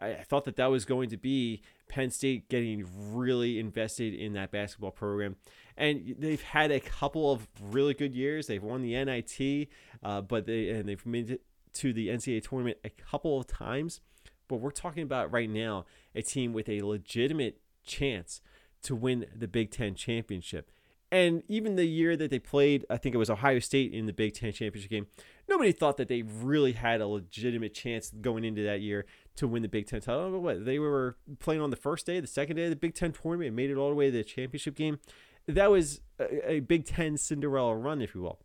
I 0.00 0.14
thought 0.14 0.44
that 0.44 0.56
that 0.56 0.70
was 0.70 0.84
going 0.84 1.10
to 1.10 1.16
be 1.16 1.62
Penn 1.88 2.10
State 2.10 2.48
getting 2.48 2.88
really 3.12 3.58
invested 3.58 4.14
in 4.14 4.32
that 4.32 4.50
basketball 4.50 4.90
program. 4.90 5.36
And 5.76 6.16
they've 6.18 6.42
had 6.42 6.70
a 6.70 6.80
couple 6.80 7.30
of 7.30 7.46
really 7.60 7.94
good 7.94 8.14
years. 8.14 8.46
They've 8.46 8.62
won 8.62 8.82
the 8.82 9.04
NIT, 9.04 9.68
uh, 10.02 10.22
but 10.22 10.46
they 10.46 10.70
and 10.70 10.88
they've 10.88 11.04
made 11.04 11.30
it 11.30 11.42
to 11.74 11.92
the 11.92 12.08
NCAA 12.08 12.48
tournament 12.48 12.78
a 12.84 12.90
couple 12.90 13.38
of 13.38 13.46
times. 13.46 14.00
But 14.48 14.56
we're 14.56 14.70
talking 14.70 15.02
about 15.02 15.30
right 15.30 15.48
now 15.48 15.86
a 16.14 16.22
team 16.22 16.52
with 16.52 16.68
a 16.68 16.80
legitimate 16.80 17.60
chance 17.84 18.40
to 18.82 18.94
win 18.94 19.26
the 19.34 19.48
Big 19.48 19.70
Ten 19.70 19.94
championship. 19.94 20.70
And 21.10 21.42
even 21.46 21.76
the 21.76 21.84
year 21.84 22.16
that 22.16 22.30
they 22.30 22.38
played, 22.38 22.86
I 22.88 22.96
think 22.96 23.14
it 23.14 23.18
was 23.18 23.28
Ohio 23.28 23.58
State 23.58 23.92
in 23.92 24.06
the 24.06 24.14
Big 24.14 24.32
Ten 24.32 24.50
championship 24.52 24.90
game, 24.90 25.06
nobody 25.46 25.70
thought 25.70 25.98
that 25.98 26.08
they 26.08 26.22
really 26.22 26.72
had 26.72 27.02
a 27.02 27.06
legitimate 27.06 27.74
chance 27.74 28.10
going 28.10 28.44
into 28.44 28.62
that 28.62 28.80
year 28.80 29.04
to 29.36 29.46
win 29.46 29.60
the 29.60 29.68
Big 29.68 29.86
Ten 29.86 30.00
title. 30.00 30.30
But 30.30 30.40
what 30.40 30.64
they 30.64 30.78
were 30.78 31.16
playing 31.38 31.60
on 31.60 31.68
the 31.68 31.76
first 31.76 32.06
day, 32.06 32.18
the 32.18 32.26
second 32.26 32.56
day 32.56 32.64
of 32.64 32.70
the 32.70 32.76
Big 32.76 32.94
Ten 32.94 33.12
tournament, 33.12 33.48
and 33.48 33.56
made 33.56 33.70
it 33.70 33.76
all 33.76 33.90
the 33.90 33.94
way 33.94 34.10
to 34.10 34.16
the 34.16 34.24
championship 34.24 34.74
game. 34.74 35.00
That 35.46 35.70
was 35.70 36.00
a, 36.18 36.52
a 36.52 36.60
Big 36.60 36.86
Ten 36.86 37.18
Cinderella 37.18 37.76
run, 37.76 38.00
if 38.00 38.14
you 38.14 38.22
will 38.22 38.40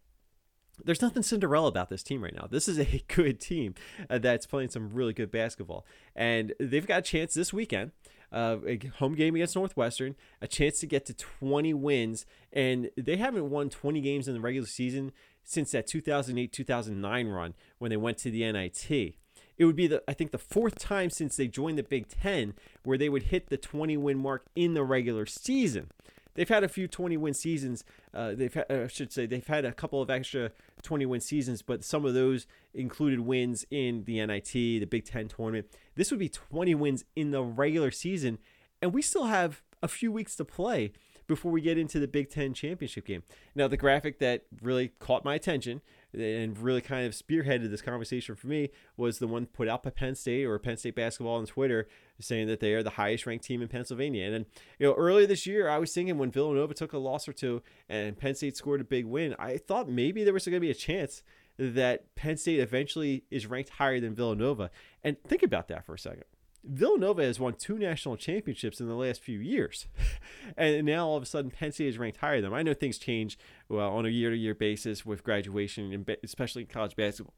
there's 0.84 1.02
nothing 1.02 1.24
Cinderella 1.24 1.68
about 1.68 1.90
this 1.90 2.04
team 2.04 2.24
right 2.24 2.36
now. 2.36 2.48
This 2.50 2.68
is 2.68 2.80
a 2.80 3.04
good 3.08 3.40
team 3.40 3.74
uh, 4.10 4.20
that's 4.20 4.46
playing 4.46 4.70
some 4.70 4.94
really 4.94 5.14
good 5.14 5.32
basketball, 5.32 5.86
and 6.16 6.54
they've 6.60 6.86
got 6.86 7.00
a 7.00 7.02
chance 7.02 7.34
this 7.34 7.52
weekend 7.52 7.92
uh, 8.32 8.58
a 8.66 8.80
home 8.98 9.16
game 9.16 9.36
against 9.36 9.56
Northwestern, 9.56 10.16
a 10.42 10.48
chance 10.48 10.80
to 10.80 10.88
get 10.88 11.06
to 11.06 11.14
20 11.14 11.74
wins, 11.74 12.26
and 12.52 12.90
they 12.98 13.18
haven't 13.18 13.50
won 13.50 13.70
20 13.70 14.02
games 14.02 14.28
in 14.28 14.34
the 14.34 14.42
regular 14.42 14.68
season 14.68 15.12
since 15.44 15.72
that 15.72 15.88
2008 15.88 16.52
2009 16.52 17.28
run 17.28 17.54
when 17.78 17.90
they 17.90 17.98
went 17.98 18.18
to 18.20 18.32
the 18.32 18.52
NIT. 18.52 19.16
It 19.58 19.66
would 19.66 19.76
be 19.76 19.88
the 19.88 20.04
I 20.08 20.14
think 20.14 20.32
the 20.32 20.38
fourth 20.38 20.78
time 20.78 21.10
since 21.10 21.36
they 21.36 21.48
joined 21.48 21.78
the 21.78 21.84
Big 21.84 22.08
Ten 22.08 22.54
where 22.84 22.98
they 22.98 23.10
would 23.10 23.24
hit 23.24 23.50
the 23.50 23.58
20 23.58 23.98
win 23.98 24.18
mark 24.18 24.46
in 24.56 24.74
the 24.74 24.84
regular 24.84 25.26
season. 25.26 25.90
They've 26.38 26.48
had 26.48 26.64
a 26.64 26.68
few 26.68 26.88
20 26.88 27.18
win 27.18 27.34
seasons. 27.34 27.84
Uh, 28.14 28.36
they've 28.36 28.54
had, 28.54 28.72
I 28.72 28.88
should 28.88 29.12
say 29.12 29.26
they've 29.26 29.46
had 29.46 29.66
a 29.66 29.74
couple 29.74 30.04
of 30.04 30.10
extra 30.12 30.52
20 30.84 31.06
win 31.08 31.20
seasons, 31.20 31.64
but 31.64 31.84
some 31.84 32.06
of 32.06 32.14
those 32.14 32.46
included 32.76 33.22
wins 33.22 33.66
in 33.72 34.04
the 34.04 34.24
NIT, 34.26 34.54
the 34.54 34.86
Big 34.86 35.04
Ten 35.04 35.28
tournament. 35.28 35.66
This 35.96 36.12
would 36.12 36.20
be 36.20 36.30
20 36.30 36.76
wins 36.76 37.04
in 37.16 37.32
the 37.32 37.44
regular 37.44 37.90
season, 37.90 38.38
and 38.84 38.94
we 38.94 39.02
still 39.02 39.26
have 39.26 39.64
a 39.82 39.88
few 39.88 40.12
weeks 40.12 40.36
to 40.36 40.46
play 40.46 40.92
before 41.26 41.52
we 41.52 41.60
get 41.60 41.78
into 41.78 42.00
the 42.00 42.08
Big 42.08 42.30
Ten 42.30 42.54
championship 42.54 43.06
game. 43.06 43.24
Now, 43.56 43.68
the 43.68 43.76
graphic 43.76 44.20
that 44.20 44.44
really 44.62 44.90
caught 45.00 45.26
my 45.26 45.34
attention 45.34 45.82
and 46.14 46.58
really 46.58 46.82
kind 46.82 47.06
of 47.06 47.14
spearheaded 47.14 47.70
this 47.70 47.82
conversation 47.82 48.36
for 48.36 48.48
me 48.48 48.70
was 48.96 49.20
the 49.20 49.28
one 49.28 49.46
put 49.46 49.68
out 49.68 49.84
by 49.84 49.90
Penn 49.90 50.16
State 50.16 50.46
or 50.46 50.58
Penn 50.58 50.78
State 50.78 50.96
basketball 50.96 51.36
on 51.36 51.46
Twitter 51.46 51.88
saying 52.20 52.48
that 52.48 52.60
they 52.60 52.74
are 52.74 52.84
the 52.84 52.92
highest 52.92 53.26
ranked 53.26 53.46
team 53.46 53.62
in 53.62 53.68
Pennsylvania. 53.68 54.26
And 54.26 54.34
then, 54.34 54.46
you 54.80 54.88
know, 54.88 54.94
earlier 54.94 55.28
this 55.28 55.46
year, 55.46 55.70
I 55.70 55.78
was 55.78 55.94
thinking 55.94 56.18
when 56.18 56.32
Villanova 56.32 56.74
took 56.74 56.94
a 56.94 56.98
loss 56.98 57.28
or 57.28 57.34
two 57.34 57.62
and 57.90 58.18
Penn 58.18 58.36
State 58.36 58.56
scored 58.56 58.82
a 58.82 58.86
big 58.86 59.06
win, 59.06 59.36
I 59.38 59.58
thought 59.58 59.90
maybe 59.90 60.24
there 60.24 60.34
was 60.34 60.46
going 60.46 60.54
to 60.56 60.60
be 60.60 60.72
a 60.72 60.76
chance 60.76 61.24
that 61.58 62.16
Penn 62.16 62.38
State 62.38 62.60
eventually 62.60 63.24
is 63.30 63.48
ranked 63.48 63.72
higher 63.72 64.00
than 64.00 64.16
Villanova. 64.16 64.70
And 65.04 65.22
think 65.24 65.44
about 65.44 65.68
that 65.70 65.86
for 65.86 65.96
a 65.96 66.00
second. 66.00 66.26
Villanova 66.68 67.24
has 67.24 67.40
won 67.40 67.54
two 67.54 67.78
national 67.78 68.18
championships 68.18 68.80
in 68.80 68.88
the 68.88 68.96
last 68.96 69.22
few 69.22 69.40
years. 69.40 69.88
and 70.58 70.86
now 70.86 71.08
all 71.08 71.18
of 71.18 71.24
a 71.24 71.26
sudden 71.26 71.52
Penn 71.52 71.72
State 71.72 71.88
is 71.88 71.98
ranked 71.98 72.20
higher 72.20 72.42
than 72.42 72.52
them. 72.52 72.54
I 72.54 72.64
know 72.64 72.74
things 72.74 72.98
change 72.98 73.38
well 73.70 73.92
on 73.92 74.06
a 74.06 74.10
year 74.10 74.30
to 74.30 74.38
year 74.38 74.54
basis 74.54 75.06
with 75.06 75.24
graduation, 75.24 75.94
and 75.94 76.18
especially 76.24 76.64
in 76.64 76.68
college 76.68 76.96
basketball. 76.96 77.34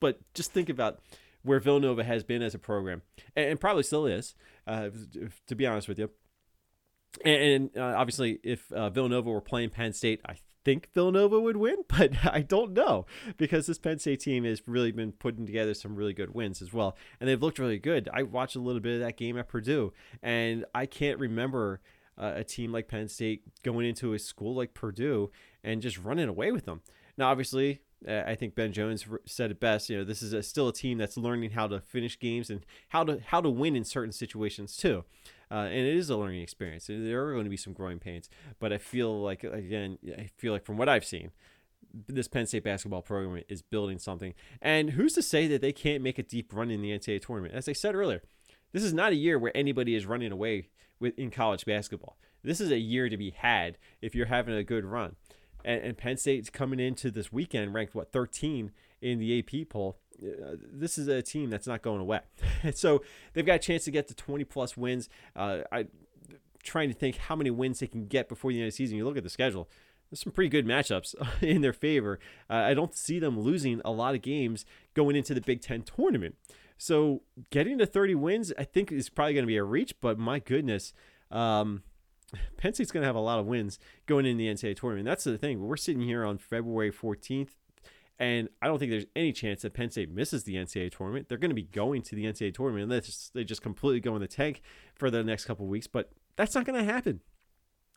But 0.00 0.20
just 0.34 0.52
think 0.52 0.68
about 0.68 1.00
where 1.42 1.60
Villanova 1.60 2.04
has 2.04 2.24
been 2.24 2.42
as 2.42 2.54
a 2.54 2.58
program, 2.58 3.02
and, 3.36 3.60
probably 3.60 3.82
still 3.82 4.06
is, 4.06 4.34
uh, 4.66 4.88
to 5.46 5.54
be 5.54 5.66
honest 5.66 5.88
with 5.88 5.98
you. 5.98 6.10
And, 7.24 7.70
uh, 7.76 7.94
obviously, 7.96 8.40
if 8.42 8.72
uh, 8.72 8.90
Villanova 8.90 9.30
were 9.30 9.42
playing 9.42 9.70
Penn 9.70 9.92
State, 9.92 10.20
I 10.26 10.36
think 10.64 10.92
Villanova 10.92 11.40
would 11.40 11.56
win, 11.56 11.78
but 11.88 12.12
I 12.24 12.40
don't 12.40 12.72
know 12.72 13.06
because 13.36 13.66
this 13.66 13.78
Penn 13.78 13.98
State 13.98 14.20
team 14.20 14.44
has 14.44 14.62
really 14.66 14.92
been 14.92 15.12
putting 15.12 15.46
together 15.46 15.74
some 15.74 15.94
really 15.94 16.14
good 16.14 16.34
wins 16.34 16.62
as 16.62 16.72
well. 16.72 16.96
And 17.20 17.28
they've 17.28 17.42
looked 17.42 17.58
really 17.58 17.78
good. 17.78 18.08
I 18.12 18.22
watched 18.22 18.56
a 18.56 18.60
little 18.60 18.80
bit 18.80 18.94
of 18.94 19.00
that 19.00 19.16
game 19.16 19.38
at 19.38 19.48
Purdue, 19.48 19.92
and 20.22 20.64
I 20.74 20.86
can't 20.86 21.18
remember 21.18 21.80
uh, 22.16 22.32
a 22.36 22.44
team 22.44 22.72
like 22.72 22.88
Penn 22.88 23.08
State 23.08 23.42
going 23.62 23.86
into 23.86 24.14
a 24.14 24.18
school 24.18 24.54
like 24.54 24.74
Purdue 24.74 25.30
and 25.62 25.82
just 25.82 25.98
running 25.98 26.28
away 26.28 26.52
with 26.52 26.64
them. 26.64 26.82
Now, 27.16 27.30
obviously, 27.30 27.80
uh, 28.06 28.22
I 28.26 28.34
think 28.34 28.54
Ben 28.54 28.72
Jones 28.72 29.06
said 29.26 29.50
it 29.50 29.60
best. 29.60 29.88
You 29.88 29.98
know, 29.98 30.04
this 30.04 30.22
is 30.22 30.32
a, 30.32 30.42
still 30.42 30.68
a 30.68 30.72
team 30.72 30.98
that's 30.98 31.16
learning 31.16 31.52
how 31.52 31.66
to 31.68 31.80
finish 31.80 32.18
games 32.18 32.50
and 32.50 32.64
how 32.88 33.04
to 33.04 33.20
how 33.26 33.40
to 33.40 33.50
win 33.50 33.76
in 33.76 33.84
certain 33.84 34.12
situations 34.12 34.76
too. 34.76 35.04
Uh, 35.50 35.66
and 35.66 35.86
it 35.86 35.96
is 35.96 36.10
a 36.10 36.16
learning 36.16 36.42
experience. 36.42 36.86
There 36.86 37.26
are 37.26 37.32
going 37.32 37.44
to 37.44 37.50
be 37.50 37.56
some 37.56 37.72
growing 37.72 37.98
pains, 37.98 38.28
but 38.58 38.72
I 38.72 38.78
feel 38.78 39.20
like 39.20 39.44
again, 39.44 39.98
I 40.16 40.30
feel 40.36 40.52
like 40.52 40.64
from 40.64 40.76
what 40.76 40.88
I've 40.88 41.04
seen, 41.04 41.30
this 42.08 42.28
Penn 42.28 42.46
State 42.46 42.64
basketball 42.64 43.02
program 43.02 43.42
is 43.48 43.62
building 43.62 43.98
something. 43.98 44.34
And 44.60 44.90
who's 44.90 45.12
to 45.14 45.22
say 45.22 45.46
that 45.48 45.60
they 45.60 45.72
can't 45.72 46.02
make 46.02 46.18
a 46.18 46.22
deep 46.22 46.52
run 46.52 46.70
in 46.70 46.82
the 46.82 46.90
NCAA 46.90 47.24
tournament? 47.24 47.54
As 47.54 47.68
I 47.68 47.72
said 47.72 47.94
earlier, 47.94 48.22
this 48.72 48.82
is 48.82 48.92
not 48.92 49.12
a 49.12 49.16
year 49.16 49.38
where 49.38 49.56
anybody 49.56 49.94
is 49.94 50.06
running 50.06 50.32
away 50.32 50.68
with 50.98 51.18
in 51.18 51.30
college 51.30 51.64
basketball. 51.64 52.16
This 52.42 52.60
is 52.60 52.70
a 52.70 52.78
year 52.78 53.08
to 53.08 53.16
be 53.16 53.30
had 53.30 53.78
if 54.02 54.14
you're 54.14 54.26
having 54.26 54.54
a 54.54 54.64
good 54.64 54.84
run. 54.84 55.16
And, 55.64 55.82
and 55.82 55.96
Penn 55.96 56.16
State's 56.16 56.50
coming 56.50 56.80
into 56.80 57.10
this 57.10 57.32
weekend 57.32 57.72
ranked 57.72 57.94
what 57.94 58.12
13 58.12 58.70
in 59.00 59.18
the 59.18 59.38
AP 59.38 59.68
poll. 59.68 59.98
Uh, 60.22 60.56
this 60.72 60.98
is 60.98 61.08
a 61.08 61.22
team 61.22 61.50
that's 61.50 61.66
not 61.66 61.82
going 61.82 62.00
away. 62.00 62.20
so 62.74 63.02
they've 63.32 63.46
got 63.46 63.56
a 63.56 63.58
chance 63.58 63.84
to 63.84 63.90
get 63.90 64.08
to 64.08 64.14
20 64.14 64.44
plus 64.44 64.76
wins. 64.76 65.08
Uh, 65.34 65.60
I 65.72 65.86
trying 66.62 66.88
to 66.88 66.94
think 66.94 67.16
how 67.16 67.36
many 67.36 67.50
wins 67.50 67.80
they 67.80 67.86
can 67.86 68.06
get 68.06 68.28
before 68.28 68.50
the 68.50 68.58
end 68.58 68.66
of 68.66 68.72
the 68.72 68.76
season. 68.76 68.96
You 68.96 69.04
look 69.04 69.16
at 69.16 69.22
the 69.22 69.30
schedule. 69.30 69.68
There's 70.10 70.20
some 70.20 70.32
pretty 70.32 70.48
good 70.48 70.66
matchups 70.66 71.14
in 71.42 71.60
their 71.60 71.72
favor. 71.72 72.18
Uh, 72.48 72.54
I 72.54 72.74
don't 72.74 72.94
see 72.94 73.18
them 73.18 73.38
losing 73.38 73.80
a 73.84 73.90
lot 73.90 74.14
of 74.14 74.22
games 74.22 74.64
going 74.94 75.16
into 75.16 75.34
the 75.34 75.40
Big 75.40 75.60
Ten 75.60 75.82
tournament. 75.82 76.36
So 76.76 77.22
getting 77.50 77.78
to 77.78 77.86
30 77.86 78.14
wins, 78.16 78.52
I 78.58 78.64
think 78.64 78.90
is 78.90 79.08
probably 79.08 79.34
going 79.34 79.44
to 79.44 79.48
be 79.48 79.56
a 79.56 79.64
reach. 79.64 79.94
But 80.00 80.18
my 80.18 80.38
goodness, 80.38 80.92
um, 81.30 81.82
Penn 82.56 82.74
State's 82.74 82.90
going 82.90 83.02
to 83.02 83.06
have 83.06 83.16
a 83.16 83.20
lot 83.20 83.38
of 83.38 83.46
wins 83.46 83.78
going 84.06 84.26
into 84.26 84.38
the 84.38 84.48
NCAA 84.48 84.76
tournament. 84.76 85.06
That's 85.06 85.24
the 85.24 85.38
thing. 85.38 85.60
We're 85.60 85.76
sitting 85.76 86.02
here 86.02 86.24
on 86.24 86.38
February 86.38 86.90
14th, 86.90 87.50
and 88.18 88.48
I 88.62 88.68
don't 88.68 88.78
think 88.78 88.90
there's 88.90 89.06
any 89.16 89.32
chance 89.32 89.62
that 89.62 89.74
Penn 89.74 89.90
State 89.90 90.10
misses 90.10 90.44
the 90.44 90.54
NCAA 90.54 90.96
tournament. 90.96 91.28
They're 91.28 91.38
going 91.38 91.50
to 91.50 91.54
be 91.54 91.62
going 91.64 92.02
to 92.02 92.14
the 92.14 92.24
NCAA 92.24 92.54
tournament 92.54 92.84
unless 92.84 93.30
they 93.34 93.44
just 93.44 93.62
completely 93.62 94.00
go 94.00 94.14
in 94.14 94.20
the 94.20 94.28
tank 94.28 94.62
for 94.94 95.10
the 95.10 95.24
next 95.24 95.46
couple 95.46 95.66
weeks. 95.66 95.86
But 95.86 96.12
that's 96.36 96.54
not 96.54 96.64
going 96.64 96.78
to 96.78 96.92
happen. 96.92 97.20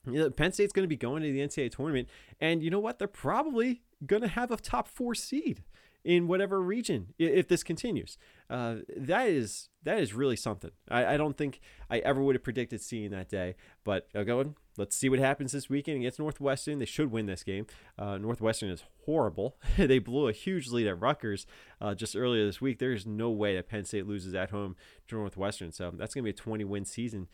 You 0.06 0.20
know, 0.20 0.30
Penn 0.30 0.54
State's 0.54 0.74
going 0.74 0.86
to 0.86 0.90
be 0.90 0.96
going 0.96 1.22
to 1.22 1.32
the 1.32 1.40
NCAA 1.40 1.72
tournament, 1.72 2.08
and 2.40 2.64
you 2.64 2.70
know 2.70 2.80
what? 2.80 2.98
They're 2.98 3.08
probably 3.08 3.82
going 4.06 4.22
to 4.22 4.28
have 4.28 4.52
a 4.52 4.58
top 4.58 4.88
four 4.88 5.14
seed 5.14 5.64
in 6.08 6.26
whatever 6.26 6.62
region 6.62 7.08
if 7.20 7.50
this 7.50 7.64
continues. 7.64 8.18
Uh, 8.50 8.78
that 8.96 9.28
is 9.28 9.68
that 9.84 10.00
is 10.00 10.14
really 10.14 10.38
something. 10.38 10.72
I, 10.90 11.06
I 11.06 11.18
don't 11.18 11.38
think 11.38 11.60
I 11.90 12.00
ever 12.00 12.24
would 12.24 12.34
have 12.34 12.44
predicted 12.44 12.82
seeing 12.82 13.12
that 13.12 13.28
day. 13.28 13.56
But 13.84 14.08
uh, 14.16 14.24
going, 14.24 14.56
let's 14.78 14.96
see 14.96 15.10
what 15.10 15.20
happens 15.20 15.52
this 15.52 15.70
weekend 15.70 15.98
against 15.98 16.18
Northwestern. 16.18 16.80
They 16.80 16.86
should 16.86 17.12
win 17.12 17.26
this 17.26 17.44
game. 17.44 17.68
Uh, 18.00 18.18
Northwestern 18.18 18.70
is 18.70 18.86
horrible. 19.06 19.58
they 19.78 20.00
blew 20.00 20.30
a 20.30 20.32
huge 20.32 20.70
lead 20.70 20.88
at 20.88 21.00
Rutgers 21.00 21.46
uh, 21.82 21.94
just 21.94 22.16
earlier 22.16 22.46
this 22.46 22.62
week. 22.62 22.80
There 22.80 22.94
is 22.94 23.06
no 23.06 23.30
way 23.30 23.58
that 23.58 23.68
Penn 23.68 23.84
State 23.84 24.08
loses 24.08 24.34
at 24.34 24.52
home 24.52 24.78
to 25.10 25.16
Northwestern. 25.16 25.74
So 25.74 25.92
that's 25.94 26.14
going 26.14 26.24
to 26.24 26.32
be 26.32 26.32
a 26.32 26.34
20 26.34 26.64
win 26.64 26.86
season 26.86 27.28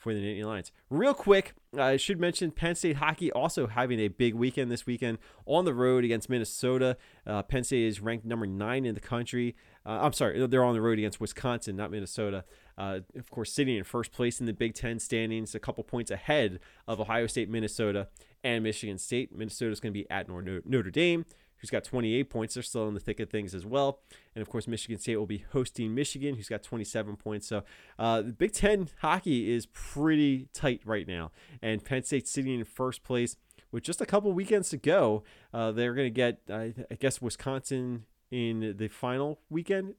for 0.00 0.14
the 0.14 0.20
Nittany 0.20 0.44
Lions. 0.44 0.72
Real 0.88 1.12
quick, 1.12 1.52
I 1.78 1.98
should 1.98 2.18
mention 2.18 2.50
Penn 2.50 2.74
State 2.74 2.96
hockey 2.96 3.30
also 3.30 3.66
having 3.66 4.00
a 4.00 4.08
big 4.08 4.34
weekend 4.34 4.70
this 4.70 4.86
weekend 4.86 5.18
on 5.44 5.66
the 5.66 5.74
road 5.74 6.04
against 6.04 6.30
Minnesota. 6.30 6.96
Uh, 7.26 7.42
Penn 7.42 7.64
State 7.64 7.84
is 7.84 8.00
ranked 8.00 8.24
number 8.24 8.46
nine 8.46 8.86
in 8.86 8.94
the 8.94 9.00
country. 9.00 9.54
Uh, 9.84 9.98
I'm 10.00 10.14
sorry, 10.14 10.46
they're 10.46 10.64
on 10.64 10.72
the 10.72 10.80
road 10.80 10.98
against 10.98 11.20
Wisconsin, 11.20 11.76
not 11.76 11.90
Minnesota. 11.90 12.44
Uh, 12.78 13.00
of 13.14 13.30
course, 13.30 13.52
sitting 13.52 13.76
in 13.76 13.84
first 13.84 14.10
place 14.10 14.40
in 14.40 14.46
the 14.46 14.54
Big 14.54 14.74
Ten 14.74 14.98
standings, 14.98 15.54
a 15.54 15.60
couple 15.60 15.84
points 15.84 16.10
ahead 16.10 16.60
of 16.88 16.98
Ohio 16.98 17.26
State, 17.26 17.50
Minnesota, 17.50 18.08
and 18.42 18.64
Michigan 18.64 18.96
State. 18.96 19.36
Minnesota 19.36 19.70
is 19.70 19.80
going 19.80 19.92
to 19.92 20.00
be 20.00 20.10
at 20.10 20.28
Notre 20.30 20.90
Dame 20.90 21.26
who's 21.60 21.70
got 21.70 21.84
28 21.84 22.30
points. 22.30 22.54
They're 22.54 22.62
still 22.62 22.88
in 22.88 22.94
the 22.94 23.00
thick 23.00 23.20
of 23.20 23.30
things 23.30 23.54
as 23.54 23.66
well. 23.66 24.00
And 24.34 24.42
of 24.42 24.48
course, 24.48 24.66
Michigan 24.66 24.98
State 24.98 25.16
will 25.16 25.26
be 25.26 25.44
hosting 25.52 25.94
Michigan, 25.94 26.34
who's 26.36 26.48
got 26.48 26.62
27 26.62 27.16
points. 27.16 27.46
So 27.46 27.62
uh, 27.98 28.22
the 28.22 28.32
Big 28.32 28.52
Ten 28.52 28.88
hockey 29.00 29.52
is 29.52 29.66
pretty 29.66 30.48
tight 30.52 30.80
right 30.84 31.06
now. 31.06 31.30
And 31.62 31.84
Penn 31.84 32.02
State 32.04 32.26
sitting 32.28 32.58
in 32.58 32.64
first 32.64 33.02
place 33.02 33.36
with 33.72 33.82
just 33.82 34.00
a 34.00 34.06
couple 34.06 34.32
weekends 34.32 34.70
to 34.70 34.76
go. 34.76 35.22
Uh, 35.52 35.72
they're 35.72 35.94
going 35.94 36.06
to 36.06 36.10
get, 36.10 36.40
I 36.48 36.74
guess, 36.98 37.20
Wisconsin 37.20 38.04
in 38.30 38.74
the 38.76 38.88
final 38.88 39.40
weekend. 39.48 39.94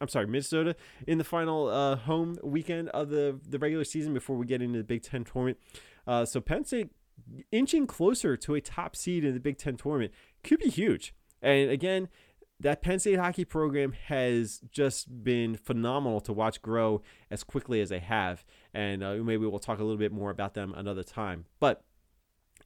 I'm 0.00 0.08
sorry, 0.08 0.26
Minnesota 0.26 0.76
in 1.06 1.18
the 1.18 1.24
final 1.24 1.68
uh, 1.68 1.96
home 1.96 2.38
weekend 2.42 2.88
of 2.90 3.10
the, 3.10 3.40
the 3.48 3.58
regular 3.58 3.84
season 3.84 4.14
before 4.14 4.36
we 4.36 4.46
get 4.46 4.62
into 4.62 4.78
the 4.78 4.84
Big 4.84 5.02
Ten 5.02 5.24
tournament. 5.24 5.58
Uh, 6.06 6.24
so 6.24 6.40
Penn 6.40 6.64
State 6.64 6.90
inching 7.50 7.86
closer 7.86 8.36
to 8.36 8.54
a 8.54 8.60
top 8.60 8.94
seed 8.94 9.24
in 9.24 9.34
the 9.34 9.40
Big 9.40 9.58
Ten 9.58 9.76
tournament 9.76 10.12
could 10.42 10.58
be 10.58 10.70
huge. 10.70 11.14
And 11.42 11.70
again, 11.70 12.08
that 12.60 12.82
Penn 12.82 12.98
State 12.98 13.18
hockey 13.18 13.44
program 13.44 13.92
has 13.92 14.60
just 14.70 15.22
been 15.22 15.56
phenomenal 15.56 16.20
to 16.22 16.32
watch 16.32 16.60
grow 16.60 17.02
as 17.30 17.44
quickly 17.44 17.80
as 17.80 17.88
they 17.88 18.00
have. 18.00 18.44
And 18.74 19.02
uh, 19.02 19.14
maybe 19.14 19.46
we'll 19.46 19.60
talk 19.60 19.78
a 19.78 19.84
little 19.84 19.98
bit 19.98 20.12
more 20.12 20.30
about 20.30 20.54
them 20.54 20.74
another 20.76 21.04
time. 21.04 21.44
But 21.60 21.84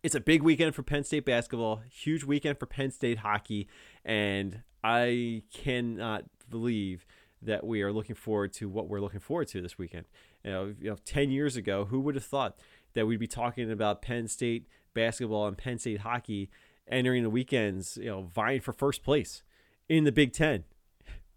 it's 0.03 0.15
a 0.15 0.21
big 0.21 0.43
weekend 0.43 0.75
for 0.75 0.83
Penn 0.83 1.05
State 1.05 1.25
basketball, 1.25 1.83
huge 1.89 2.25
weekend 2.25 2.59
for 2.59 2.67
Penn 2.67 2.91
State 2.91 3.19
hockey, 3.19 3.69
and 4.05 4.63
I 4.83 5.43
cannot 5.53 6.25
believe 6.51 7.07
that 7.41 7.65
we 7.65 7.83
are 7.83 7.93
looking 7.93 8.17
forward 8.17 8.53
to 8.55 8.69
what 8.69 8.89
we're 8.89 9.01
looking 9.01 9.21
forward 9.21 9.49
to 9.49 9.61
this 9.61 9.79
weekend. 9.79 10.07
You 10.45 10.51
know, 10.51 10.75
you 10.81 10.91
know, 10.91 10.97
10 11.05 11.31
years 11.31 11.57
ago, 11.57 11.85
who 11.85 12.01
would 12.01 12.15
have 12.15 12.25
thought 12.25 12.59
that 12.95 13.07
we'd 13.07 13.21
be 13.21 13.29
talking 13.29 13.71
about 13.71 14.03
Penn 14.03 14.27
State 14.27 14.67
basketball 14.95 15.47
and 15.47 15.57
Penn 15.57 15.79
State 15.79 16.01
hockey 16.01 16.51
entering 16.88 17.23
the 17.23 17.31
weekends, 17.31 17.97
you 17.97 18.07
know, 18.07 18.23
vying 18.23 18.61
for 18.61 18.73
first 18.73 19.03
place 19.03 19.42
in 19.88 20.05
the 20.05 20.12
Big 20.12 20.33
Ten? 20.33 20.64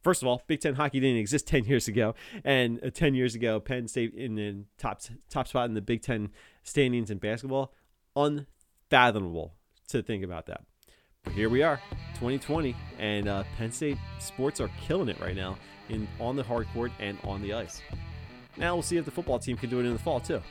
First 0.02 0.22
of 0.22 0.28
all, 0.28 0.44
Big 0.48 0.62
Ten 0.62 0.76
hockey 0.76 1.00
didn't 1.00 1.18
exist 1.18 1.48
10 1.50 1.66
years 1.66 1.88
ago, 1.88 2.16
and 2.44 2.80
uh, 2.84 2.90
10 2.90 3.16
years 3.16 3.36
ago, 3.36 3.60
Penn 3.60 3.88
State 3.88 4.14
in 4.14 4.36
the 4.36 4.66
top 4.78 5.02
top 5.30 5.48
spot 5.48 5.68
in 5.68 5.74
the 5.74 5.82
Big 5.82 6.02
Ten 6.02 6.30
standings 6.64 7.10
in 7.10 7.18
basketball, 7.18 7.74
unfathomable 8.16 9.54
to 9.88 10.02
think 10.02 10.24
about 10.24 10.46
that. 10.48 10.62
But 11.24 11.34
here 11.34 11.50
we 11.50 11.64
are, 11.64 11.82
2020, 12.16 12.76
and 13.00 13.28
uh, 13.28 13.44
Penn 13.58 13.72
State 13.72 13.98
sports 14.20 14.62
are 14.62 14.70
killing 14.80 15.10
it 15.10 15.20
right 15.20 15.36
now 15.36 15.58
in 15.90 16.08
on 16.20 16.36
the 16.36 16.44
hard 16.44 16.68
court 16.74 16.92
and 17.00 17.18
on 17.24 17.42
the 17.42 17.54
ice. 17.54 17.82
Now 18.58 18.76
we'll 18.76 18.84
see 18.84 18.98
if 18.98 19.06
the 19.06 19.12
football 19.12 19.40
team 19.40 19.58
can 19.58 19.70
do 19.70 19.80
it 19.80 19.86
in 19.86 19.94
the 19.94 20.00
fall 20.00 20.20
too. 20.20 20.42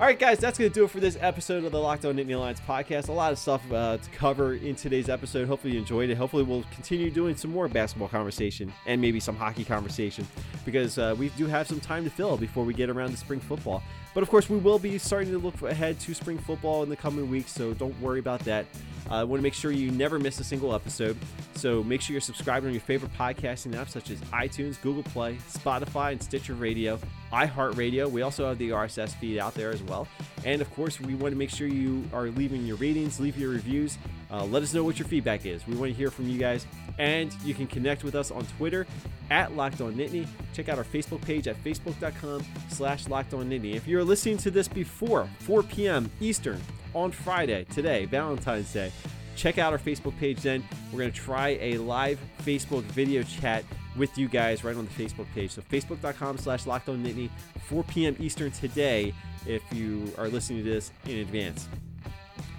All 0.00 0.06
right, 0.06 0.18
guys, 0.18 0.38
that's 0.38 0.58
going 0.58 0.70
to 0.70 0.74
do 0.74 0.84
it 0.84 0.90
for 0.90 0.98
this 0.98 1.18
episode 1.20 1.62
of 1.62 1.72
the 1.72 1.78
Locked 1.78 2.06
On 2.06 2.16
Nittany 2.16 2.40
Lions 2.40 2.58
podcast. 2.66 3.10
A 3.10 3.12
lot 3.12 3.32
of 3.32 3.38
stuff 3.38 3.60
uh, 3.70 3.98
to 3.98 4.10
cover 4.12 4.54
in 4.54 4.74
today's 4.74 5.10
episode. 5.10 5.46
Hopefully, 5.46 5.74
you 5.74 5.78
enjoyed 5.78 6.08
it. 6.08 6.16
Hopefully, 6.16 6.42
we'll 6.42 6.64
continue 6.74 7.10
doing 7.10 7.36
some 7.36 7.50
more 7.50 7.68
basketball 7.68 8.08
conversation 8.08 8.72
and 8.86 8.98
maybe 8.98 9.20
some 9.20 9.36
hockey 9.36 9.62
conversation 9.62 10.26
because 10.64 10.96
uh, 10.96 11.14
we 11.18 11.28
do 11.30 11.46
have 11.46 11.68
some 11.68 11.80
time 11.80 12.02
to 12.04 12.08
fill 12.08 12.38
before 12.38 12.64
we 12.64 12.72
get 12.72 12.88
around 12.88 13.10
to 13.10 13.18
spring 13.18 13.40
football. 13.40 13.82
But 14.14 14.22
of 14.22 14.30
course, 14.30 14.48
we 14.48 14.56
will 14.56 14.78
be 14.78 14.96
starting 14.96 15.32
to 15.32 15.38
look 15.38 15.60
ahead 15.60 16.00
to 16.00 16.14
spring 16.14 16.38
football 16.38 16.82
in 16.82 16.88
the 16.88 16.96
coming 16.96 17.28
weeks, 17.28 17.52
so 17.52 17.74
don't 17.74 18.00
worry 18.00 18.20
about 18.20 18.40
that. 18.40 18.64
I 19.10 19.20
uh, 19.20 19.26
want 19.26 19.40
to 19.40 19.42
make 19.42 19.54
sure 19.54 19.70
you 19.70 19.90
never 19.90 20.18
miss 20.18 20.40
a 20.40 20.44
single 20.44 20.74
episode. 20.74 21.16
So 21.56 21.82
make 21.82 22.00
sure 22.00 22.14
you're 22.14 22.20
subscribed 22.20 22.64
on 22.64 22.72
your 22.72 22.80
favorite 22.80 23.12
podcasting 23.12 23.74
apps 23.74 23.90
such 23.90 24.10
as 24.10 24.18
iTunes, 24.32 24.80
Google 24.80 25.02
Play, 25.02 25.34
Spotify, 25.48 26.12
and 26.12 26.22
Stitcher 26.22 26.54
Radio, 26.54 26.98
iHeartRadio. 27.32 28.10
We 28.10 28.22
also 28.22 28.48
have 28.48 28.58
the 28.58 28.70
RSS 28.70 29.14
feed 29.16 29.38
out 29.38 29.54
there 29.54 29.70
as 29.70 29.82
well. 29.82 30.08
And 30.44 30.60
of 30.60 30.72
course, 30.74 31.00
we 31.00 31.14
want 31.14 31.32
to 31.32 31.38
make 31.38 31.50
sure 31.50 31.66
you 31.66 32.04
are 32.12 32.26
leaving 32.26 32.64
your 32.66 32.76
ratings, 32.76 33.20
leave 33.20 33.38
your 33.38 33.50
reviews. 33.50 33.98
Uh, 34.30 34.44
let 34.44 34.62
us 34.62 34.72
know 34.72 34.84
what 34.84 34.98
your 34.98 35.08
feedback 35.08 35.44
is. 35.44 35.66
We 35.66 35.74
want 35.74 35.90
to 35.90 35.96
hear 35.96 36.10
from 36.10 36.28
you 36.28 36.38
guys. 36.38 36.66
And 36.98 37.34
you 37.44 37.52
can 37.54 37.66
connect 37.66 38.04
with 38.04 38.14
us 38.14 38.30
on 38.30 38.46
Twitter 38.58 38.86
at 39.30 39.56
Locked 39.56 39.80
On 39.80 39.92
Nittany. 39.94 40.26
Check 40.52 40.68
out 40.68 40.78
our 40.78 40.84
Facebook 40.84 41.20
page 41.22 41.48
at 41.48 41.62
facebook.com 41.64 42.44
slash 42.68 43.08
Locked 43.08 43.34
On 43.34 43.48
Nittany. 43.48 43.74
If 43.74 43.88
you're 43.88 44.04
listening 44.04 44.36
to 44.38 44.50
this 44.50 44.68
before 44.68 45.28
4 45.40 45.62
p.m. 45.64 46.10
Eastern, 46.20 46.60
on 46.94 47.12
Friday, 47.12 47.64
today, 47.64 48.04
Valentine's 48.06 48.72
Day. 48.72 48.92
Check 49.36 49.58
out 49.58 49.72
our 49.72 49.78
Facebook 49.78 50.16
page 50.18 50.40
then. 50.40 50.62
We're 50.92 50.98
going 51.00 51.12
to 51.12 51.16
try 51.16 51.50
a 51.60 51.78
live 51.78 52.18
Facebook 52.42 52.82
video 52.82 53.22
chat 53.22 53.64
with 53.96 54.16
you 54.16 54.28
guys 54.28 54.64
right 54.64 54.76
on 54.76 54.84
the 54.86 54.90
Facebook 55.04 55.26
page. 55.34 55.52
So 55.52 55.62
facebook.com 55.62 56.38
slash 56.38 56.64
Nittany, 56.64 57.30
4 57.64 57.84
p.m. 57.84 58.16
Eastern 58.18 58.50
today 58.50 59.14
if 59.46 59.62
you 59.72 60.12
are 60.18 60.28
listening 60.28 60.64
to 60.64 60.70
this 60.70 60.92
in 61.06 61.18
advance. 61.18 61.68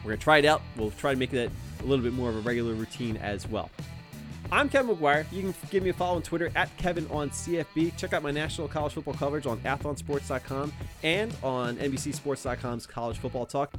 We're 0.03 0.09
going 0.09 0.19
to 0.19 0.23
try 0.23 0.37
it 0.39 0.45
out. 0.45 0.61
We'll 0.75 0.91
try 0.91 1.13
to 1.13 1.19
make 1.19 1.31
that 1.31 1.49
a 1.79 1.83
little 1.83 2.03
bit 2.03 2.13
more 2.13 2.29
of 2.29 2.35
a 2.35 2.39
regular 2.41 2.73
routine 2.73 3.17
as 3.17 3.47
well. 3.47 3.69
I'm 4.51 4.67
Kevin 4.67 4.93
McGuire. 4.93 5.25
You 5.31 5.43
can 5.43 5.53
give 5.69 5.81
me 5.81 5.91
a 5.91 5.93
follow 5.93 6.17
on 6.17 6.23
Twitter 6.23 6.51
at 6.55 6.75
Kevin 6.77 7.07
on 7.09 7.29
CFB. 7.29 7.95
Check 7.95 8.11
out 8.11 8.21
my 8.21 8.31
national 8.31 8.67
college 8.67 8.93
football 8.93 9.13
coverage 9.13 9.45
on 9.45 9.59
athlonsports.com 9.59 10.73
and 11.03 11.33
on 11.41 11.77
NBCSports.com's 11.77 12.85
College 12.85 13.17
Football 13.17 13.45
Talk. 13.45 13.73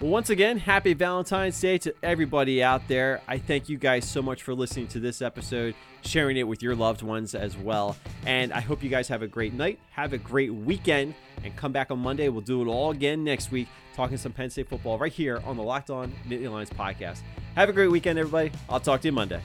Well, 0.00 0.10
once 0.10 0.30
again, 0.30 0.56
happy 0.56 0.94
Valentine's 0.94 1.60
Day 1.60 1.76
to 1.76 1.94
everybody 2.02 2.62
out 2.62 2.88
there. 2.88 3.20
I 3.28 3.36
thank 3.36 3.68
you 3.68 3.76
guys 3.76 4.08
so 4.08 4.22
much 4.22 4.42
for 4.42 4.54
listening 4.54 4.88
to 4.88 4.98
this 4.98 5.20
episode, 5.20 5.74
sharing 6.00 6.38
it 6.38 6.44
with 6.44 6.62
your 6.62 6.74
loved 6.74 7.02
ones 7.02 7.34
as 7.34 7.54
well. 7.54 7.98
And 8.24 8.50
I 8.50 8.60
hope 8.60 8.82
you 8.82 8.88
guys 8.88 9.08
have 9.08 9.20
a 9.20 9.28
great 9.28 9.52
night, 9.52 9.78
have 9.90 10.14
a 10.14 10.18
great 10.18 10.54
weekend, 10.54 11.14
and 11.44 11.54
come 11.54 11.70
back 11.72 11.90
on 11.90 11.98
Monday. 11.98 12.30
We'll 12.30 12.40
do 12.40 12.62
it 12.62 12.66
all 12.66 12.92
again 12.92 13.24
next 13.24 13.50
week, 13.50 13.68
talking 13.94 14.16
some 14.16 14.32
Penn 14.32 14.48
State 14.48 14.70
football 14.70 14.96
right 14.96 15.12
here 15.12 15.42
on 15.44 15.58
the 15.58 15.62
Locked 15.62 15.90
On 15.90 16.10
Nittany 16.26 16.50
Lions 16.50 16.70
podcast. 16.70 17.20
Have 17.54 17.68
a 17.68 17.72
great 17.74 17.90
weekend, 17.90 18.18
everybody. 18.18 18.52
I'll 18.70 18.80
talk 18.80 19.02
to 19.02 19.08
you 19.08 19.12
Monday. 19.12 19.42